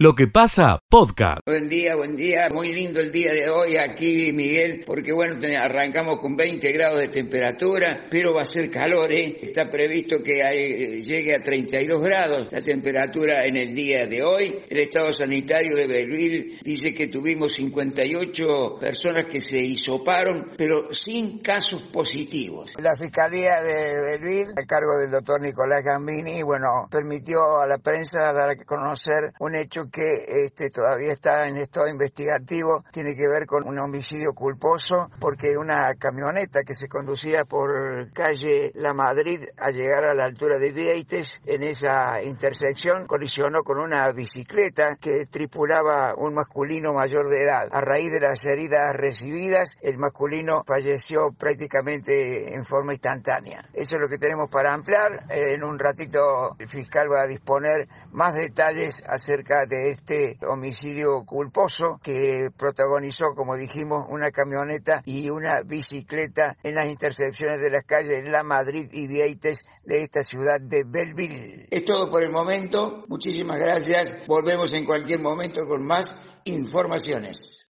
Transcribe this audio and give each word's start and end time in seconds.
Lo 0.00 0.14
que 0.14 0.28
pasa, 0.28 0.80
podcast. 0.88 1.40
Buen 1.44 1.68
día, 1.68 1.96
buen 1.96 2.14
día. 2.14 2.48
Muy 2.50 2.72
lindo 2.72 3.00
el 3.00 3.10
día 3.10 3.32
de 3.32 3.50
hoy 3.50 3.78
aquí, 3.78 4.32
Miguel, 4.32 4.84
porque 4.86 5.12
bueno, 5.12 5.34
arrancamos 5.60 6.20
con 6.20 6.36
20 6.36 6.70
grados 6.70 7.00
de 7.00 7.08
temperatura, 7.08 8.04
pero 8.08 8.32
va 8.32 8.42
a 8.42 8.44
ser 8.44 8.70
calor, 8.70 9.10
¿eh? 9.10 9.40
Está 9.42 9.68
previsto 9.68 10.22
que 10.22 11.00
llegue 11.02 11.34
a 11.34 11.42
32 11.42 12.00
grados 12.00 12.46
la 12.52 12.60
temperatura 12.60 13.44
en 13.44 13.56
el 13.56 13.74
día 13.74 14.06
de 14.06 14.22
hoy. 14.22 14.60
El 14.68 14.78
estado 14.78 15.12
sanitario 15.12 15.74
de 15.74 15.88
Belleville 15.88 16.58
dice 16.62 16.94
que 16.94 17.08
tuvimos 17.08 17.54
58 17.54 18.76
personas 18.78 19.24
que 19.24 19.40
se 19.40 19.58
hisoparon, 19.58 20.52
pero 20.56 20.94
sin 20.94 21.40
casos 21.40 21.82
positivos. 21.82 22.74
La 22.78 22.94
Fiscalía 22.94 23.60
de 23.62 24.00
Belleville, 24.00 24.52
a 24.56 24.64
cargo 24.64 24.96
del 24.96 25.10
doctor 25.10 25.40
Nicolás 25.40 25.82
Gambini, 25.82 26.40
bueno, 26.44 26.86
permitió 26.88 27.60
a 27.60 27.66
la 27.66 27.78
prensa 27.78 28.32
dar 28.32 28.50
a 28.50 28.56
conocer 28.64 29.32
un 29.40 29.56
hecho 29.56 29.87
que 29.90 30.44
este, 30.44 30.68
todavía 30.68 31.12
está 31.12 31.46
en 31.46 31.56
estado 31.56 31.88
investigativo, 31.88 32.84
tiene 32.92 33.14
que 33.14 33.28
ver 33.28 33.46
con 33.46 33.66
un 33.66 33.78
homicidio 33.78 34.32
culposo 34.32 35.10
porque 35.20 35.56
una 35.56 35.94
camioneta 35.94 36.62
que 36.62 36.74
se 36.74 36.88
conducía 36.88 37.44
por 37.44 38.12
calle 38.12 38.72
La 38.74 38.92
Madrid 38.92 39.44
a 39.56 39.70
llegar 39.70 40.04
a 40.04 40.14
la 40.14 40.24
altura 40.24 40.58
de 40.58 40.72
Vieites, 40.72 41.40
en 41.46 41.62
esa 41.62 42.22
intersección 42.22 43.06
colisionó 43.06 43.60
con 43.62 43.78
una 43.78 44.12
bicicleta 44.12 44.96
que 45.00 45.26
tripulaba 45.30 46.14
un 46.16 46.34
masculino 46.34 46.92
mayor 46.92 47.28
de 47.28 47.42
edad. 47.42 47.68
A 47.70 47.80
raíz 47.80 48.12
de 48.12 48.20
las 48.20 48.44
heridas 48.44 48.94
recibidas, 48.94 49.76
el 49.80 49.98
masculino 49.98 50.62
falleció 50.66 51.32
prácticamente 51.38 52.54
en 52.54 52.64
forma 52.64 52.92
instantánea. 52.92 53.68
Eso 53.72 53.96
es 53.96 54.00
lo 54.02 54.08
que 54.08 54.18
tenemos 54.18 54.50
para 54.50 54.72
ampliar. 54.72 55.24
En 55.30 55.64
un 55.64 55.78
ratito 55.78 56.56
el 56.58 56.68
fiscal 56.68 57.06
va 57.10 57.22
a 57.22 57.26
disponer 57.26 57.88
más 58.12 58.34
detalles 58.34 59.02
acerca 59.06 59.66
de 59.66 59.77
este 59.86 60.38
homicidio 60.48 61.24
culposo 61.24 62.00
que 62.02 62.50
protagonizó, 62.56 63.26
como 63.34 63.56
dijimos, 63.56 64.06
una 64.10 64.30
camioneta 64.30 65.02
y 65.04 65.30
una 65.30 65.62
bicicleta 65.64 66.56
en 66.62 66.74
las 66.74 66.88
intersecciones 66.88 67.60
de 67.60 67.70
las 67.70 67.84
calles 67.84 68.28
La 68.28 68.42
Madrid 68.42 68.88
y 68.92 69.06
Vieites 69.06 69.62
de 69.84 70.02
esta 70.02 70.22
ciudad 70.22 70.60
de 70.60 70.84
Belleville. 70.86 71.66
Es 71.70 71.84
todo 71.84 72.10
por 72.10 72.22
el 72.22 72.30
momento. 72.30 73.04
Muchísimas 73.08 73.58
gracias. 73.58 74.26
Volvemos 74.26 74.72
en 74.72 74.84
cualquier 74.84 75.20
momento 75.20 75.66
con 75.66 75.84
más 75.86 76.20
informaciones. 76.44 77.70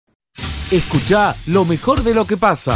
Escucha 0.72 1.34
lo 1.48 1.64
mejor 1.66 2.04
de 2.04 2.14
lo 2.14 2.26
que 2.26 2.38
pasa. 2.38 2.74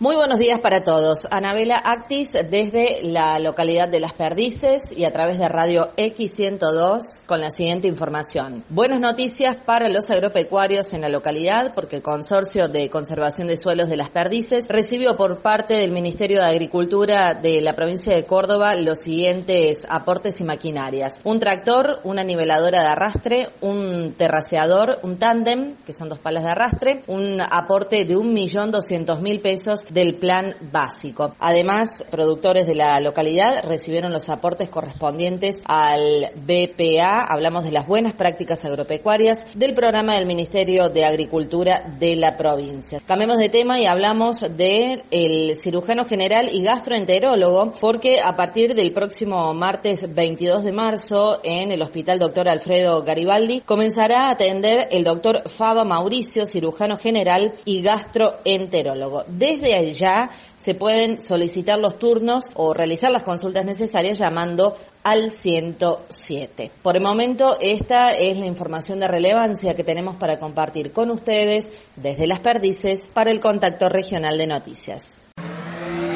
Muy 0.00 0.14
buenos 0.14 0.38
días 0.38 0.60
para 0.60 0.84
todos. 0.84 1.26
Anabela 1.28 1.76
Actis 1.76 2.28
desde 2.32 3.02
la 3.02 3.40
localidad 3.40 3.88
de 3.88 3.98
Las 3.98 4.12
Perdices 4.12 4.96
y 4.96 5.02
a 5.02 5.12
través 5.12 5.40
de 5.40 5.48
Radio 5.48 5.90
X102 5.96 7.24
con 7.26 7.40
la 7.40 7.50
siguiente 7.50 7.88
información. 7.88 8.62
Buenas 8.68 9.00
noticias 9.00 9.56
para 9.56 9.88
los 9.88 10.08
agropecuarios 10.12 10.92
en 10.92 11.00
la 11.00 11.08
localidad 11.08 11.74
porque 11.74 11.96
el 11.96 12.02
Consorcio 12.02 12.68
de 12.68 12.88
Conservación 12.90 13.48
de 13.48 13.56
Suelos 13.56 13.88
de 13.88 13.96
Las 13.96 14.10
Perdices 14.10 14.68
recibió 14.68 15.16
por 15.16 15.40
parte 15.40 15.74
del 15.74 15.90
Ministerio 15.90 16.42
de 16.42 16.46
Agricultura 16.46 17.34
de 17.34 17.60
la 17.60 17.74
provincia 17.74 18.14
de 18.14 18.24
Córdoba 18.24 18.76
los 18.76 19.00
siguientes 19.00 19.84
aportes 19.90 20.40
y 20.40 20.44
maquinarias. 20.44 21.22
Un 21.24 21.40
tractor, 21.40 22.02
una 22.04 22.22
niveladora 22.22 22.82
de 22.82 22.86
arrastre, 22.86 23.48
un 23.62 24.14
terraceador, 24.16 25.00
un 25.02 25.18
tándem, 25.18 25.74
que 25.84 25.92
son 25.92 26.08
dos 26.08 26.20
palas 26.20 26.44
de 26.44 26.50
arrastre, 26.50 27.02
un 27.08 27.40
aporte 27.40 28.04
de 28.04 28.16
un 28.16 28.32
millón 28.32 28.70
doscientos 28.70 29.20
mil 29.20 29.40
pesos 29.40 29.87
del 29.90 30.14
plan 30.14 30.54
básico. 30.72 31.34
Además, 31.38 32.04
productores 32.10 32.66
de 32.66 32.74
la 32.74 33.00
localidad 33.00 33.64
recibieron 33.64 34.12
los 34.12 34.28
aportes 34.28 34.68
correspondientes 34.68 35.62
al 35.66 36.30
BPA, 36.34 37.20
hablamos 37.28 37.64
de 37.64 37.72
las 37.72 37.86
buenas 37.86 38.12
prácticas 38.12 38.64
agropecuarias 38.64 39.46
del 39.54 39.74
programa 39.74 40.14
del 40.14 40.26
Ministerio 40.26 40.88
de 40.88 41.04
Agricultura 41.04 41.82
de 41.98 42.16
la 42.16 42.36
provincia. 42.36 43.00
Cambiemos 43.06 43.38
de 43.38 43.48
tema 43.48 43.78
y 43.78 43.86
hablamos 43.86 44.44
del 44.56 45.02
el 45.10 45.56
cirujano 45.56 46.04
general 46.04 46.48
y 46.52 46.62
gastroenterólogo 46.62 47.72
porque 47.80 48.18
a 48.20 48.36
partir 48.36 48.74
del 48.74 48.92
próximo 48.92 49.54
martes 49.54 50.14
22 50.14 50.64
de 50.64 50.72
marzo 50.72 51.40
en 51.42 51.72
el 51.72 51.82
Hospital 51.82 52.18
Dr. 52.18 52.48
Alfredo 52.48 53.02
Garibaldi 53.02 53.60
comenzará 53.60 54.28
a 54.28 54.30
atender 54.32 54.88
el 54.90 55.04
doctor 55.04 55.48
Faba 55.48 55.84
Mauricio, 55.84 56.46
cirujano 56.46 56.96
general 56.96 57.54
y 57.64 57.82
gastroenterólogo. 57.82 59.24
Desde 59.28 59.74
ya 59.82 60.30
se 60.56 60.74
pueden 60.74 61.18
solicitar 61.18 61.78
los 61.78 61.98
turnos 61.98 62.50
o 62.54 62.74
realizar 62.74 63.10
las 63.10 63.22
consultas 63.22 63.64
necesarias 63.64 64.18
llamando 64.18 64.76
al 65.04 65.30
107. 65.30 66.70
Por 66.82 66.96
el 66.96 67.02
momento, 67.02 67.56
esta 67.60 68.12
es 68.12 68.36
la 68.36 68.46
información 68.46 69.00
de 69.00 69.08
relevancia 69.08 69.74
que 69.74 69.84
tenemos 69.84 70.16
para 70.16 70.38
compartir 70.38 70.92
con 70.92 71.10
ustedes 71.10 71.72
desde 71.96 72.26
Las 72.26 72.40
Perdices 72.40 73.10
para 73.12 73.30
el 73.30 73.40
Contacto 73.40 73.88
Regional 73.88 74.36
de 74.38 74.46
Noticias. 74.46 75.22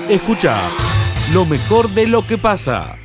Escucha 0.08 0.60
lo 1.32 1.44
mejor 1.44 1.88
de 1.90 2.06
lo 2.06 2.26
que 2.26 2.38
pasa. 2.38 2.96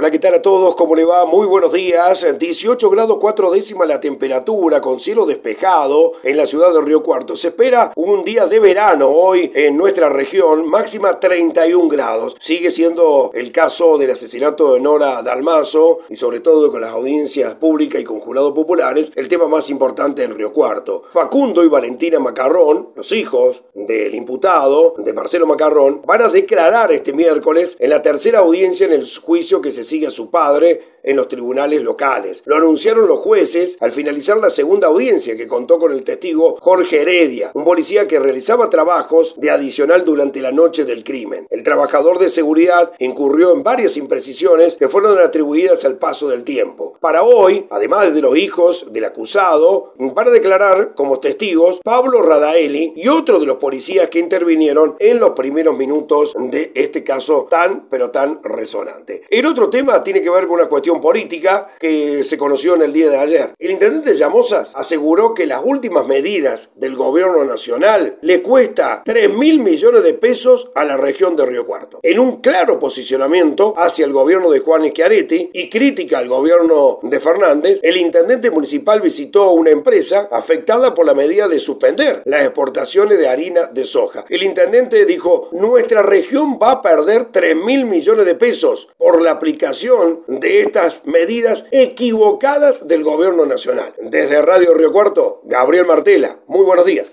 Hola, 0.00 0.12
¿qué 0.12 0.20
tal 0.20 0.34
a 0.34 0.42
todos? 0.42 0.76
¿Cómo 0.76 0.94
le 0.94 1.04
va? 1.04 1.26
Muy 1.26 1.44
buenos 1.48 1.72
días. 1.72 2.24
18 2.38 2.88
grados 2.88 3.18
4 3.18 3.50
décimas 3.50 3.88
la 3.88 3.98
temperatura 3.98 4.80
con 4.80 5.00
cielo 5.00 5.26
despejado 5.26 6.12
en 6.22 6.36
la 6.36 6.46
ciudad 6.46 6.72
de 6.72 6.80
Río 6.82 7.02
Cuarto. 7.02 7.36
Se 7.36 7.48
espera 7.48 7.90
un 7.96 8.22
día 8.22 8.46
de 8.46 8.60
verano 8.60 9.08
hoy 9.08 9.50
en 9.56 9.76
nuestra 9.76 10.08
región, 10.08 10.68
máxima 10.70 11.18
31 11.18 11.88
grados. 11.88 12.36
Sigue 12.38 12.70
siendo 12.70 13.32
el 13.34 13.50
caso 13.50 13.98
del 13.98 14.12
asesinato 14.12 14.74
de 14.74 14.78
Nora 14.78 15.20
Dalmazo 15.20 15.98
y 16.08 16.14
sobre 16.14 16.38
todo 16.38 16.70
con 16.70 16.80
las 16.80 16.92
audiencias 16.92 17.56
públicas 17.56 18.00
y 18.00 18.04
con 18.04 18.20
jurados 18.20 18.52
populares, 18.52 19.10
el 19.16 19.26
tema 19.26 19.48
más 19.48 19.68
importante 19.68 20.22
en 20.22 20.30
Río 20.30 20.52
Cuarto. 20.52 21.02
Facundo 21.10 21.64
y 21.64 21.68
Valentina 21.68 22.20
Macarrón, 22.20 22.90
los 22.94 23.10
hijos 23.10 23.64
del 23.74 24.14
imputado, 24.14 24.94
de 24.98 25.12
Marcelo 25.12 25.48
Macarrón, 25.48 26.02
van 26.06 26.22
a 26.22 26.28
declarar 26.28 26.92
este 26.92 27.12
miércoles 27.12 27.76
en 27.80 27.90
la 27.90 28.00
tercera 28.00 28.38
audiencia 28.38 28.86
en 28.86 28.92
el 28.92 29.04
juicio 29.20 29.60
que 29.60 29.72
se 29.72 29.87
sigue 29.88 30.06
a 30.06 30.10
su 30.10 30.30
padre 30.30 30.97
en 31.02 31.16
los 31.16 31.28
tribunales 31.28 31.82
locales. 31.82 32.42
Lo 32.46 32.56
anunciaron 32.56 33.08
los 33.08 33.20
jueces 33.20 33.76
al 33.80 33.92
finalizar 33.92 34.36
la 34.38 34.50
segunda 34.50 34.88
audiencia 34.88 35.36
que 35.36 35.46
contó 35.46 35.78
con 35.78 35.92
el 35.92 36.02
testigo 36.02 36.56
Jorge 36.60 37.02
Heredia, 37.02 37.50
un 37.54 37.64
policía 37.64 38.06
que 38.06 38.20
realizaba 38.20 38.70
trabajos 38.70 39.34
de 39.38 39.50
adicional 39.50 40.04
durante 40.04 40.40
la 40.40 40.52
noche 40.52 40.84
del 40.84 41.04
crimen. 41.04 41.46
El 41.50 41.62
trabajador 41.62 42.18
de 42.18 42.28
seguridad 42.28 42.92
incurrió 42.98 43.52
en 43.52 43.62
varias 43.62 43.96
imprecisiones 43.96 44.76
que 44.76 44.88
fueron 44.88 45.18
atribuidas 45.18 45.84
al 45.84 45.98
paso 45.98 46.28
del 46.28 46.44
tiempo. 46.44 46.96
Para 47.00 47.22
hoy, 47.22 47.66
además 47.70 48.14
de 48.14 48.22
los 48.22 48.36
hijos 48.36 48.92
del 48.92 49.04
acusado, 49.04 49.94
para 50.14 50.30
declarar 50.30 50.94
como 50.94 51.20
testigos 51.20 51.80
Pablo 51.84 52.22
Radaeli 52.22 52.92
y 52.96 53.08
otro 53.08 53.38
de 53.38 53.46
los 53.46 53.56
policías 53.56 54.08
que 54.08 54.18
intervinieron 54.18 54.96
en 54.98 55.20
los 55.20 55.30
primeros 55.30 55.76
minutos 55.76 56.34
de 56.38 56.72
este 56.74 57.04
caso 57.04 57.46
tan 57.50 57.86
pero 57.90 58.10
tan 58.10 58.42
resonante. 58.42 59.22
El 59.30 59.46
otro 59.46 59.70
tema 59.70 60.02
tiene 60.02 60.22
que 60.22 60.30
ver 60.30 60.46
con 60.46 60.58
una 60.58 60.68
cuestión 60.68 60.87
política 60.96 61.68
que 61.78 62.24
se 62.24 62.38
conoció 62.38 62.74
en 62.74 62.82
el 62.82 62.92
día 62.92 63.10
de 63.10 63.18
ayer. 63.18 63.54
El 63.58 63.70
intendente 63.70 64.16
Llamosas 64.16 64.72
aseguró 64.74 65.34
que 65.34 65.46
las 65.46 65.62
últimas 65.62 66.06
medidas 66.06 66.70
del 66.76 66.96
gobierno 66.96 67.44
nacional 67.44 68.18
le 68.22 68.42
cuesta 68.42 69.02
3 69.04 69.34
mil 69.34 69.60
millones 69.60 70.02
de 70.02 70.14
pesos 70.14 70.70
a 70.74 70.84
la 70.84 70.96
región 70.96 71.36
de 71.36 71.46
Río 71.46 71.66
Cuarto. 71.66 72.00
En 72.02 72.18
un 72.18 72.40
claro 72.40 72.80
posicionamiento 72.80 73.74
hacia 73.76 74.06
el 74.06 74.12
gobierno 74.12 74.50
de 74.50 74.60
Juan 74.60 74.88
Schiaretti 74.88 75.50
y 75.52 75.68
crítica 75.68 76.18
al 76.18 76.28
gobierno 76.28 77.00
de 77.02 77.20
Fernández, 77.20 77.80
el 77.82 77.96
intendente 77.96 78.50
municipal 78.50 79.00
visitó 79.00 79.50
una 79.52 79.70
empresa 79.70 80.28
afectada 80.32 80.94
por 80.94 81.06
la 81.06 81.14
medida 81.14 81.48
de 81.48 81.58
suspender 81.58 82.22
las 82.24 82.42
exportaciones 82.42 83.18
de 83.18 83.28
harina 83.28 83.64
de 83.72 83.84
soja. 83.84 84.24
El 84.28 84.42
intendente 84.42 85.04
dijo, 85.04 85.48
nuestra 85.52 86.02
región 86.02 86.58
va 86.62 86.72
a 86.72 86.82
perder 86.82 87.26
3 87.26 87.56
mil 87.56 87.84
millones 87.84 88.24
de 88.24 88.34
pesos 88.34 88.88
por 88.96 89.22
la 89.22 89.32
aplicación 89.32 90.22
de 90.26 90.62
estas 90.78 91.04
medidas 91.06 91.68
equivocadas 91.72 92.86
del 92.86 93.02
gobierno 93.02 93.46
nacional. 93.46 93.90
Desde 94.00 94.40
Radio 94.46 94.74
Río 94.74 94.92
Cuarto, 94.92 95.40
Gabriel 95.42 95.86
Martela. 95.86 96.38
Muy 96.46 96.64
buenos 96.64 96.86
días. 96.86 97.12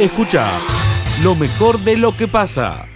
Escucha 0.00 0.48
lo 1.22 1.34
mejor 1.34 1.78
de 1.80 1.98
lo 1.98 2.16
que 2.16 2.28
pasa. 2.28 2.86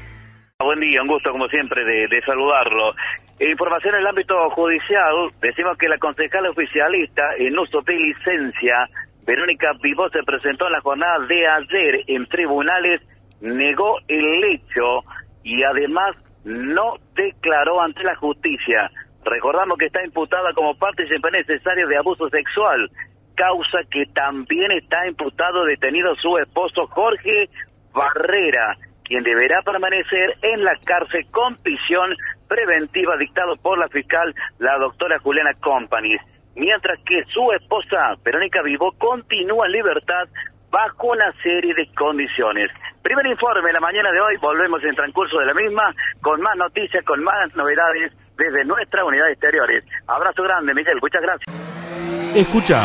Buen 0.64 0.80
día, 0.80 1.02
un 1.02 1.08
gusto 1.08 1.30
como 1.30 1.46
siempre 1.48 1.84
de, 1.84 2.22
saludarlo. 2.24 2.94
Información 3.38 3.96
en 3.96 4.00
el 4.00 4.06
ámbito 4.06 4.34
judicial, 4.52 5.12
decimos 5.42 5.76
que 5.76 5.90
la 5.90 5.98
concejala 5.98 6.48
oficialista 6.48 7.22
en 7.36 7.58
uso 7.58 7.82
de 7.82 7.96
licencia, 7.96 8.88
Verónica 9.26 9.72
Vivó, 9.82 10.08
se 10.08 10.22
presentó 10.22 10.68
en 10.68 10.72
la 10.72 10.80
jornada 10.80 11.18
de 11.28 11.46
ayer 11.46 12.00
en 12.06 12.26
tribunales, 12.28 13.02
negó 13.42 13.98
el 14.08 14.42
hecho 14.44 15.04
y 15.44 15.62
además 15.62 16.16
no 16.44 16.94
declaró 17.14 17.82
ante 17.82 18.02
la 18.04 18.16
justicia. 18.16 18.90
Recordamos 19.26 19.76
que 19.76 19.87
está 19.87 20.05
imputada 20.05 20.52
como 20.55 20.76
partícipe 20.76 21.31
necesario 21.32 21.88
de 21.88 21.96
abuso 21.96 22.28
sexual, 22.28 22.88
causa 23.34 23.78
que 23.90 24.06
también 24.14 24.70
está 24.70 25.05
imputado 25.08 25.64
detenido 25.64 26.14
su 26.14 26.38
esposo 26.38 26.87
Jorge 26.87 27.50
Barrera, 27.93 28.76
quien 29.05 29.25
deberá 29.25 29.62
permanecer 29.62 30.37
en 30.43 30.62
la 30.62 30.76
cárcel 30.84 31.26
con 31.32 31.56
prisión 31.56 32.14
preventiva 32.46 33.17
dictado 33.17 33.56
por 33.56 33.78
la 33.78 33.88
fiscal, 33.88 34.32
la 34.61 34.78
doctora 34.78 35.19
Juliana 35.19 35.52
Company. 35.61 36.17
mientras 36.55 36.99
que 37.05 37.23
su 37.34 37.52
esposa, 37.52 38.14
Verónica 38.25 38.62
Vivo, 38.62 38.93
continúa 38.96 39.67
en 39.67 39.73
libertad 39.73 40.28
bajo 40.70 41.08
una 41.08 41.31
serie 41.43 41.75
de 41.75 41.87
condiciones. 41.94 42.70
Primer 43.02 43.26
informe 43.26 43.73
la 43.73 43.81
mañana 43.81 44.11
de 44.11 44.20
hoy, 44.20 44.37
volvemos 44.38 44.82
en 44.84 44.94
transcurso 44.94 45.38
de 45.38 45.46
la 45.46 45.55
misma, 45.55 45.94
con 46.23 46.40
más 46.40 46.56
noticias, 46.56 47.05
con 47.05 47.23
más 47.23 47.55
novedades 47.55 48.12
desde 48.36 48.64
nuestra 48.64 49.04
unidad 49.04 49.30
exteriores. 49.30 49.84
Abrazo 50.06 50.42
grande, 50.42 50.74
Miguel, 50.74 50.98
muchas 51.00 51.22
gracias. 51.22 52.36
Escucha 52.36 52.82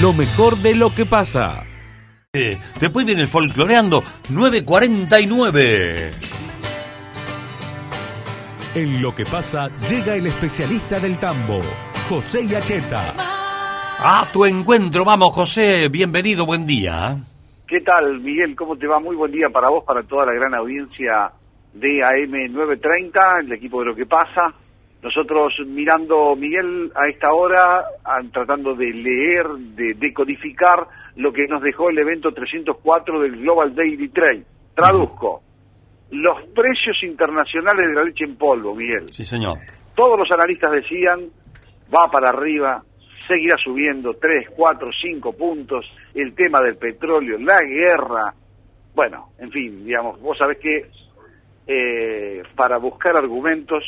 lo 0.00 0.12
mejor 0.12 0.56
de 0.58 0.74
lo 0.74 0.94
que 0.94 1.06
pasa. 1.06 1.64
Eh, 2.32 2.58
después 2.80 3.06
viene 3.06 3.22
el 3.22 3.28
folcloreando 3.28 4.02
949. 4.30 6.10
En 8.74 9.02
lo 9.02 9.14
que 9.14 9.24
pasa 9.24 9.68
llega 9.88 10.14
el 10.14 10.26
especialista 10.26 11.00
del 11.00 11.18
tambo, 11.18 11.60
José 12.08 12.46
Yacheta. 12.46 13.14
A 14.00 14.28
tu 14.32 14.44
encuentro, 14.44 15.04
vamos 15.04 15.34
José, 15.34 15.88
bienvenido, 15.88 16.46
buen 16.46 16.66
día. 16.66 17.16
¿Qué 17.66 17.80
tal, 17.80 18.20
Miguel? 18.20 18.54
¿Cómo 18.54 18.76
te 18.76 18.86
va? 18.86 19.00
Muy 19.00 19.16
buen 19.16 19.32
día 19.32 19.48
para 19.48 19.70
vos, 19.70 19.82
para 19.84 20.02
toda 20.02 20.26
la 20.26 20.32
gran 20.32 20.54
audiencia 20.54 21.32
de 21.74 21.98
AM930, 21.98 23.40
el 23.40 23.52
equipo 23.52 23.80
de 23.80 23.86
lo 23.86 23.96
que 23.96 24.06
pasa. 24.06 24.54
Nosotros 25.02 25.54
mirando, 25.64 26.34
Miguel, 26.34 26.90
a 26.94 27.08
esta 27.08 27.32
hora, 27.32 27.84
tratando 28.32 28.74
de 28.74 28.92
leer, 28.92 29.46
de 29.76 29.94
decodificar 29.94 30.88
lo 31.16 31.32
que 31.32 31.46
nos 31.46 31.62
dejó 31.62 31.90
el 31.90 31.98
evento 31.98 32.32
304 32.32 33.20
del 33.20 33.36
Global 33.36 33.74
Daily 33.74 34.08
Trade. 34.08 34.44
Traduzco. 34.74 35.42
Los 36.10 36.42
precios 36.54 36.96
internacionales 37.02 37.88
de 37.88 37.94
la 37.94 38.02
leche 38.02 38.24
en 38.24 38.36
polvo, 38.36 38.74
Miguel. 38.74 39.08
Sí, 39.10 39.24
señor. 39.24 39.58
Todos 39.94 40.18
los 40.18 40.30
analistas 40.32 40.72
decían, 40.72 41.28
va 41.94 42.10
para 42.10 42.30
arriba, 42.30 42.82
seguirá 43.28 43.56
subiendo 43.62 44.14
3, 44.14 44.48
4, 44.56 44.90
5 45.00 45.32
puntos, 45.34 45.84
el 46.14 46.34
tema 46.34 46.60
del 46.60 46.76
petróleo, 46.76 47.38
la 47.38 47.60
guerra. 47.60 48.34
Bueno, 48.94 49.28
en 49.38 49.50
fin, 49.50 49.84
digamos, 49.84 50.20
vos 50.20 50.36
sabés 50.38 50.58
que 50.58 50.90
eh, 51.66 52.42
para 52.56 52.78
buscar 52.78 53.16
argumentos, 53.16 53.84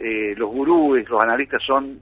eh, 0.00 0.34
los 0.34 0.50
gurúes, 0.50 1.08
los 1.10 1.20
analistas 1.20 1.62
son 1.66 2.00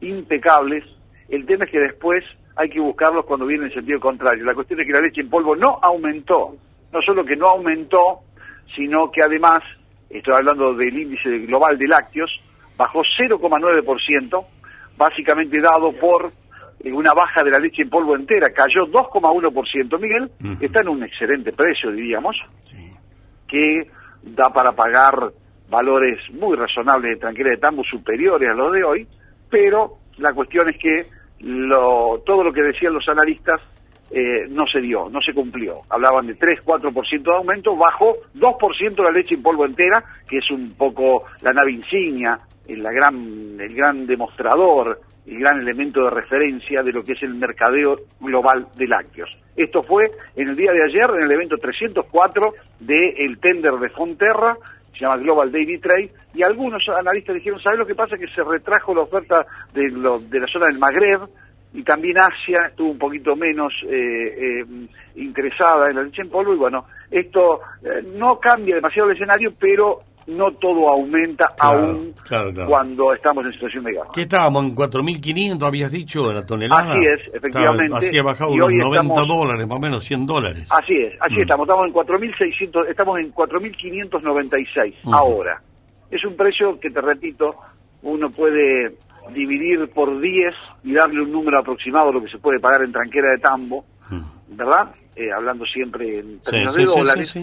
impecables. 0.00 0.84
El 1.28 1.44
tema 1.44 1.66
es 1.66 1.70
que 1.70 1.80
después 1.80 2.24
hay 2.56 2.70
que 2.70 2.80
buscarlos 2.80 3.26
cuando 3.26 3.44
viene 3.44 3.66
en 3.66 3.74
sentido 3.74 4.00
contrario. 4.00 4.44
La 4.44 4.54
cuestión 4.54 4.80
es 4.80 4.86
que 4.86 4.92
la 4.92 5.02
leche 5.02 5.20
en 5.20 5.28
polvo 5.28 5.54
no 5.54 5.78
aumentó. 5.82 6.56
No 6.90 7.02
solo 7.02 7.24
que 7.24 7.36
no 7.36 7.48
aumentó, 7.48 8.20
sino 8.74 9.10
que 9.10 9.22
además, 9.22 9.62
estoy 10.08 10.32
hablando 10.34 10.72
del 10.74 10.98
índice 10.98 11.28
global 11.40 11.76
de 11.76 11.88
lácteos, 11.88 12.30
bajó 12.76 13.02
0,9%, 13.02 14.46
básicamente 14.96 15.60
dado 15.60 15.92
por 15.92 16.32
eh, 16.80 16.90
una 16.90 17.12
baja 17.12 17.44
de 17.44 17.50
la 17.50 17.58
leche 17.58 17.82
en 17.82 17.90
polvo 17.90 18.16
entera, 18.16 18.50
cayó 18.50 18.86
2,1%, 18.86 20.00
Miguel, 20.00 20.30
está 20.60 20.80
en 20.80 20.88
un 20.88 21.02
excelente 21.02 21.52
precio, 21.52 21.90
diríamos, 21.90 22.36
que 23.46 23.90
da 24.22 24.50
para 24.50 24.72
pagar 24.72 25.32
valores 25.68 26.18
muy 26.32 26.56
razonables 26.56 27.14
de 27.14 27.20
tranquilidad 27.20 27.54
de 27.54 27.60
tambo 27.60 27.82
superiores 27.84 28.48
a 28.50 28.54
los 28.54 28.72
de 28.72 28.84
hoy, 28.84 29.06
pero 29.50 29.98
la 30.18 30.32
cuestión 30.32 30.68
es 30.68 30.76
que 30.78 31.06
lo, 31.40 32.22
todo 32.24 32.42
lo 32.42 32.52
que 32.52 32.62
decían 32.62 32.92
los 32.92 33.08
analistas 33.08 33.60
eh, 34.10 34.46
no 34.50 34.66
se 34.66 34.80
dio, 34.80 35.08
no 35.10 35.20
se 35.20 35.34
cumplió. 35.34 35.80
Hablaban 35.90 36.26
de 36.26 36.36
3-4% 36.36 37.22
de 37.22 37.36
aumento, 37.36 37.70
bajó 37.76 38.16
2% 38.34 39.02
la 39.02 39.10
leche 39.10 39.34
en 39.34 39.42
polvo 39.42 39.66
entera, 39.66 40.02
que 40.28 40.38
es 40.38 40.50
un 40.50 40.68
poco 40.76 41.24
la 41.42 41.52
nave 41.52 41.72
insignia, 41.72 42.38
el, 42.68 42.82
la 42.82 42.92
gran, 42.92 43.14
el 43.14 43.74
gran 43.74 44.06
demostrador, 44.06 45.00
el 45.26 45.40
gran 45.40 45.60
elemento 45.60 46.04
de 46.04 46.10
referencia 46.10 46.82
de 46.82 46.92
lo 46.92 47.02
que 47.02 47.14
es 47.14 47.22
el 47.22 47.34
mercadeo 47.34 47.96
global 48.20 48.68
de 48.76 48.86
lácteos. 48.86 49.30
Esto 49.56 49.82
fue 49.82 50.04
en 50.36 50.50
el 50.50 50.56
día 50.56 50.70
de 50.70 50.84
ayer, 50.84 51.10
en 51.10 51.24
el 51.24 51.32
evento 51.32 51.56
304 51.56 52.52
del 52.80 53.38
tender 53.40 53.72
de 53.74 53.88
Fonterra, 53.90 54.56
se 54.96 55.04
llama 55.04 55.18
Global 55.18 55.52
Daily 55.52 55.78
Trade, 55.78 56.10
y 56.34 56.42
algunos 56.42 56.82
analistas 56.88 57.34
dijeron, 57.34 57.60
¿sabes 57.60 57.80
lo 57.80 57.86
que 57.86 57.94
pasa? 57.94 58.16
Que 58.16 58.26
se 58.28 58.42
retrajo 58.42 58.94
la 58.94 59.02
oferta 59.02 59.46
de, 59.72 59.90
lo, 59.90 60.18
de 60.20 60.40
la 60.40 60.46
zona 60.46 60.66
del 60.66 60.78
Magreb, 60.78 61.20
y 61.74 61.82
también 61.82 62.16
Asia 62.18 62.68
estuvo 62.68 62.90
un 62.90 62.98
poquito 62.98 63.36
menos 63.36 63.72
eh, 63.84 64.60
eh, 64.60 64.64
interesada 65.16 65.90
en 65.90 65.96
la 65.96 66.02
leche 66.02 66.22
en 66.22 66.30
polvo, 66.30 66.54
y 66.54 66.58
bueno, 66.58 66.86
esto 67.10 67.60
eh, 67.82 68.02
no 68.16 68.38
cambia 68.40 68.76
demasiado 68.76 69.10
el 69.10 69.16
escenario, 69.16 69.52
pero 69.58 70.00
no 70.26 70.50
todo 70.52 70.88
aumenta 70.88 71.46
aún 71.60 72.12
cuando 72.66 73.12
estamos 73.12 73.44
en 73.46 73.52
situación 73.52 73.84
de 73.84 73.92
guerra. 73.92 74.08
¿Qué 74.12 74.22
estábamos 74.22 74.64
en 74.64 74.74
4.500, 74.74 75.66
habías 75.66 75.92
dicho, 75.92 76.32
la 76.32 76.44
tonelada? 76.44 76.92
Así 76.92 77.00
es, 77.04 77.34
efectivamente. 77.34 77.96
así 77.96 78.18
ha 78.18 78.22
bajado 78.22 78.52
unos 78.52 78.72
90 78.72 79.24
dólares, 79.24 79.66
más 79.66 79.76
o 79.76 79.80
menos 79.80 80.04
100 80.04 80.26
dólares. 80.26 80.68
Así 80.70 80.94
es, 80.94 81.14
así 81.20 81.36
mm. 81.36 81.40
estamos, 81.40 81.68
estamos 81.68 81.86
en 81.86 81.94
4.600, 81.94 82.90
estamos 82.90 83.18
en 83.18 83.32
4.596 83.32 84.94
ahora. 85.12 85.62
Es 86.10 86.24
un 86.24 86.36
precio 86.36 86.78
que, 86.80 86.90
te 86.90 87.00
repito, 87.00 87.50
uno 88.02 88.30
puede 88.30 88.96
dividir 89.32 89.88
por 89.90 90.20
10 90.20 90.54
y 90.84 90.94
darle 90.94 91.22
un 91.22 91.32
número 91.32 91.58
aproximado 91.58 92.10
a 92.10 92.12
lo 92.12 92.22
que 92.22 92.28
se 92.28 92.38
puede 92.38 92.60
pagar 92.60 92.82
en 92.82 92.92
tranquera 92.92 93.30
de 93.30 93.38
tambo, 93.38 93.84
mm. 94.10 94.56
¿verdad? 94.56 94.88
Eh, 95.14 95.32
hablando 95.32 95.64
siempre 95.64 96.18
en 96.18 96.40
términos 96.40 96.74
de 96.74 96.84
dólares 96.84 97.34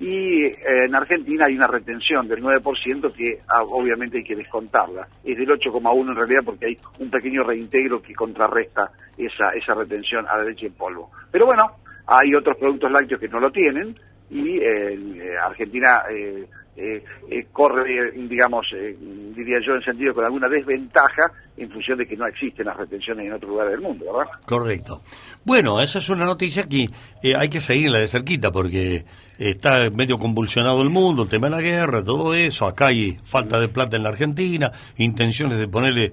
y 0.00 0.44
eh, 0.44 0.54
en 0.86 0.94
Argentina 0.94 1.46
hay 1.46 1.56
una 1.56 1.66
retención 1.66 2.26
del 2.28 2.42
9% 2.42 3.12
que 3.12 3.38
ah, 3.48 3.62
obviamente 3.62 4.18
hay 4.18 4.24
que 4.24 4.36
descontarla. 4.36 5.08
Es 5.24 5.36
del 5.36 5.48
8,1 5.48 6.08
en 6.08 6.14
realidad 6.14 6.42
porque 6.44 6.66
hay 6.66 6.76
un 7.00 7.10
pequeño 7.10 7.42
reintegro 7.42 8.00
que 8.00 8.14
contrarresta 8.14 8.90
esa, 9.16 9.50
esa 9.50 9.74
retención 9.74 10.26
a 10.28 10.38
la 10.38 10.44
leche 10.44 10.66
en 10.66 10.74
polvo. 10.74 11.10
Pero 11.32 11.46
bueno, 11.46 11.72
hay 12.06 12.34
otros 12.34 12.56
productos 12.58 12.92
lácteos 12.92 13.20
que 13.20 13.28
no 13.28 13.40
lo 13.40 13.50
tienen 13.50 13.96
y 14.30 14.58
eh, 14.58 15.36
Argentina 15.42 16.02
eh, 16.10 16.46
eh, 16.80 17.02
eh, 17.28 17.46
corre, 17.50 18.12
digamos, 18.12 18.64
eh, 18.72 18.96
diría 19.34 19.58
yo, 19.66 19.74
en 19.74 19.82
sentido 19.82 20.14
con 20.14 20.24
alguna 20.24 20.48
desventaja 20.48 21.24
en 21.56 21.68
función 21.70 21.98
de 21.98 22.06
que 22.06 22.16
no 22.16 22.24
existen 22.28 22.66
las 22.66 22.76
retenciones 22.76 23.26
en 23.26 23.32
otro 23.32 23.48
lugar 23.48 23.68
del 23.68 23.80
mundo, 23.80 24.04
¿verdad? 24.12 24.30
Correcto. 24.46 25.02
Bueno, 25.44 25.80
esa 25.80 25.98
es 25.98 26.08
una 26.08 26.24
noticia 26.24 26.68
que 26.68 26.86
hay 27.34 27.48
que 27.48 27.60
seguirla 27.60 27.98
de 27.98 28.06
cerquita 28.06 28.52
porque 28.52 29.04
está 29.40 29.90
medio 29.90 30.18
convulsionado 30.18 30.80
el 30.80 30.90
mundo, 30.90 31.24
el 31.24 31.28
tema 31.28 31.48
de 31.48 31.56
la 31.56 31.62
guerra, 31.62 32.04
todo 32.04 32.32
eso. 32.32 32.64
Acá 32.66 32.86
hay 32.86 33.16
falta 33.24 33.58
de 33.58 33.66
plata 33.66 33.96
en 33.96 34.04
la 34.04 34.10
Argentina, 34.10 34.70
intenciones 34.98 35.58
de 35.58 35.66
ponerle 35.66 36.12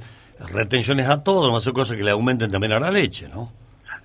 retenciones 0.52 1.08
a 1.08 1.24
todo, 1.24 1.52
no 1.52 1.58
hacer 1.58 1.74
cosas 1.74 1.96
que 1.96 2.04
le 2.04 2.10
aumenten 2.10 2.50
también 2.50 2.74
a 2.74 2.80
la 2.80 2.90
leche, 2.90 3.30
¿no? 3.30 3.52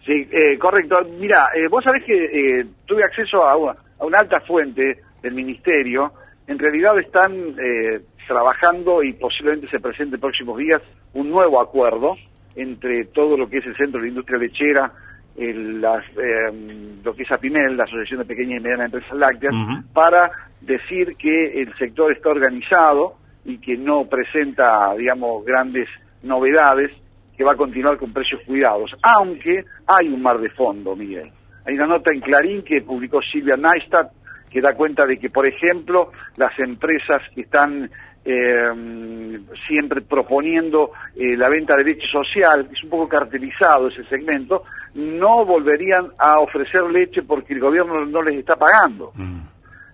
Sí, 0.05 0.29
correcto. 0.59 0.97
Mira, 1.19 1.49
vos 1.71 1.83
sabés 1.83 2.05
que 2.05 2.67
tuve 2.85 3.03
acceso 3.03 3.45
a 3.45 3.53
a 3.53 4.05
una 4.05 4.19
alta 4.19 4.41
fuente 4.41 4.99
del 5.23 5.35
ministerio 5.35 6.13
en 6.51 6.59
realidad 6.59 6.99
están 6.99 7.33
eh, 7.33 8.01
trabajando 8.27 9.05
y 9.05 9.13
posiblemente 9.13 9.69
se 9.69 9.79
presente 9.79 10.17
en 10.17 10.21
próximos 10.21 10.59
días 10.59 10.83
un 11.15 11.31
nuevo 11.31 11.61
acuerdo 11.61 12.17
entre 12.57 13.05
todo 13.05 13.37
lo 13.37 13.49
que 13.49 13.59
es 13.59 13.67
el 13.67 13.77
Centro 13.77 14.03
de 14.03 14.09
Industria 14.09 14.41
Lechera, 14.41 14.93
las, 15.37 16.01
eh, 16.17 16.99
lo 17.05 17.15
que 17.15 17.23
es 17.23 17.31
APIMEL, 17.31 17.77
la 17.77 17.85
Asociación 17.85 18.19
de 18.19 18.25
Pequeñas 18.25 18.59
y 18.59 18.63
Medianas 18.65 18.87
Empresas 18.87 19.17
Lácteas, 19.17 19.55
para 19.93 20.29
decir 20.61 21.15
que 21.17 21.63
el 21.63 21.73
sector 21.77 22.13
está 22.13 22.31
organizado 22.31 23.15
y 23.45 23.59
que 23.59 23.77
no 23.77 24.07
presenta, 24.07 24.93
digamos, 24.97 25.45
grandes 25.45 25.89
novedades, 26.25 26.91
que 27.37 27.45
va 27.45 27.53
a 27.53 27.57
continuar 27.57 27.97
con 27.97 28.13
precios 28.13 28.41
cuidados, 28.45 28.91
aunque 29.03 29.65
hay 29.87 30.09
un 30.09 30.21
mar 30.21 30.41
de 30.41 30.51
fondo, 30.51 30.97
Miguel. 30.97 31.31
Hay 31.65 31.75
una 31.75 31.87
nota 31.87 32.11
en 32.13 32.21
Clarín 32.21 32.63
que 32.65 32.83
publicó 32.83 33.23
Silvia 33.23 33.57
Neistat, 33.57 34.11
que 34.51 34.61
da 34.61 34.75
cuenta 34.75 35.07
de 35.07 35.17
que, 35.17 35.29
por 35.29 35.47
ejemplo, 35.47 36.11
las 36.37 36.59
empresas 36.59 37.23
que 37.35 37.43
están 37.43 37.89
eh, 38.25 39.41
siempre 39.67 40.03
proponiendo 40.03 40.91
eh, 41.15 41.37
la 41.37 41.49
venta 41.49 41.77
de 41.77 41.85
leche 41.85 42.07
social, 42.07 42.69
es 42.71 42.83
un 42.85 42.91
poco 42.91 43.09
cartelizado 43.09 43.89
ese 43.89 44.05
segmento, 44.05 44.65
no 44.95 45.45
volverían 45.45 46.05
a 46.19 46.41
ofrecer 46.41 46.83
leche 46.93 47.23
porque 47.23 47.55
el 47.55 47.61
gobierno 47.61 48.05
no 48.05 48.23
les 48.23 48.39
está 48.39 48.57
pagando. 48.57 49.07
Mm. 49.15 49.41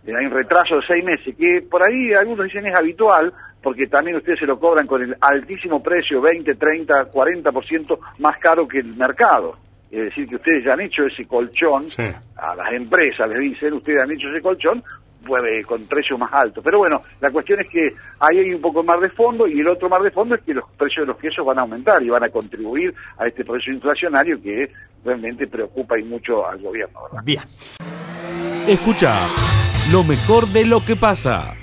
Eh, 0.07 0.13
hay 0.19 0.27
un 0.27 0.33
retraso 0.33 0.77
de 0.77 0.87
seis 0.87 1.05
meses, 1.05 1.37
que 1.37 1.63
por 1.71 1.83
ahí 1.83 2.15
algunos 2.15 2.47
dicen 2.47 2.67
es 2.67 2.75
habitual, 2.75 3.33
porque 3.63 3.87
también 3.87 4.17
ustedes 4.17 4.39
se 4.39 4.47
lo 4.47 4.59
cobran 4.59 4.87
con 4.87 5.03
el 5.03 5.17
altísimo 5.21 5.83
precio, 5.83 6.21
20, 6.21 6.55
30, 6.55 7.11
40% 7.11 7.99
más 8.21 8.39
caro 8.39 8.67
que 8.67 8.79
el 8.79 8.97
mercado 8.97 9.57
es 9.91 10.05
decir, 10.05 10.29
que 10.29 10.37
ustedes 10.37 10.65
ya 10.65 10.73
han 10.73 10.83
hecho 10.83 11.05
ese 11.05 11.25
colchón, 11.25 11.87
a 12.37 12.55
las 12.55 12.73
empresas 12.73 13.29
les 13.29 13.53
dicen, 13.53 13.75
ustedes 13.75 13.99
han 14.03 14.13
hecho 14.13 14.29
ese 14.29 14.41
colchón, 14.41 14.83
puede 15.27 15.63
con 15.65 15.83
precio 15.85 16.17
más 16.17 16.33
alto. 16.33 16.61
Pero 16.63 16.79
bueno, 16.79 17.01
la 17.21 17.31
cuestión 17.31 17.61
es 17.61 17.71
que 17.71 17.83
ahí 18.21 18.39
hay 18.39 18.55
un 18.55 18.61
poco 18.61 18.83
más 18.83 19.01
de 19.01 19.11
fondo 19.11 19.47
y 19.47 19.61
el 19.61 19.69
otro 19.69 19.89
más 19.89 20.03
de 20.03 20.11
fondo 20.11 20.35
es 20.35 20.43
que 20.43 20.55
los 20.55 20.65
precios 20.77 21.07
de 21.07 21.13
los 21.13 21.19
quesos 21.19 21.45
van 21.45 21.59
a 21.59 21.63
aumentar 21.63 22.03
y 22.03 22.09
van 22.09 22.25
a 22.25 22.29
contribuir 22.29 22.95
a 23.19 23.27
este 23.27 23.45
proceso 23.45 23.73
inflacionario 23.73 24.41
que 24.41 24.67
realmente 25.05 25.47
preocupa 25.47 25.99
y 25.99 26.05
mucho 26.05 26.47
al 26.47 26.61
gobierno. 26.61 27.01
Bien. 27.25 27.43
Escucha 28.67 29.15
lo 29.93 30.03
mejor 30.03 30.47
de 30.49 30.65
lo 30.65 30.81
que 30.85 30.97
pasa. 30.97 31.55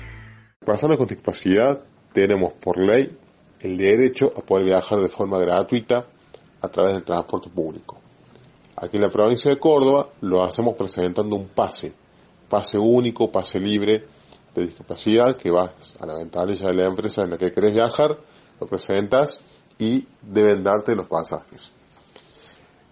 Personas 0.64 0.96
con 0.96 1.06
discapacidad 1.06 1.82
tenemos 2.12 2.54
por 2.54 2.78
ley 2.78 3.10
el 3.60 3.76
derecho 3.76 4.32
a 4.36 4.40
poder 4.40 4.66
viajar 4.66 5.00
de 5.00 5.08
forma 5.08 5.38
gratuita 5.38 6.06
a 6.62 6.68
través 6.68 6.94
del 6.94 7.04
transporte 7.04 7.50
público. 7.50 8.03
Aquí 8.76 8.96
en 8.96 9.02
la 9.02 9.10
provincia 9.10 9.50
de 9.50 9.58
Córdoba 9.58 10.08
lo 10.20 10.42
hacemos 10.42 10.74
presentando 10.76 11.36
un 11.36 11.48
pase, 11.48 11.94
pase 12.48 12.76
único, 12.78 13.30
pase 13.30 13.60
libre 13.60 14.06
de 14.54 14.62
discapacidad, 14.62 15.36
que 15.36 15.50
vas 15.50 15.94
a 16.00 16.06
la 16.06 16.14
ventanilla 16.16 16.66
de 16.68 16.74
la 16.74 16.88
empresa 16.88 17.22
en 17.22 17.30
la 17.30 17.38
que 17.38 17.52
querés 17.52 17.72
viajar, 17.72 18.18
lo 18.60 18.66
presentas 18.66 19.44
y 19.78 20.06
deben 20.22 20.62
darte 20.62 20.94
los 20.94 21.06
pasajes. 21.06 21.72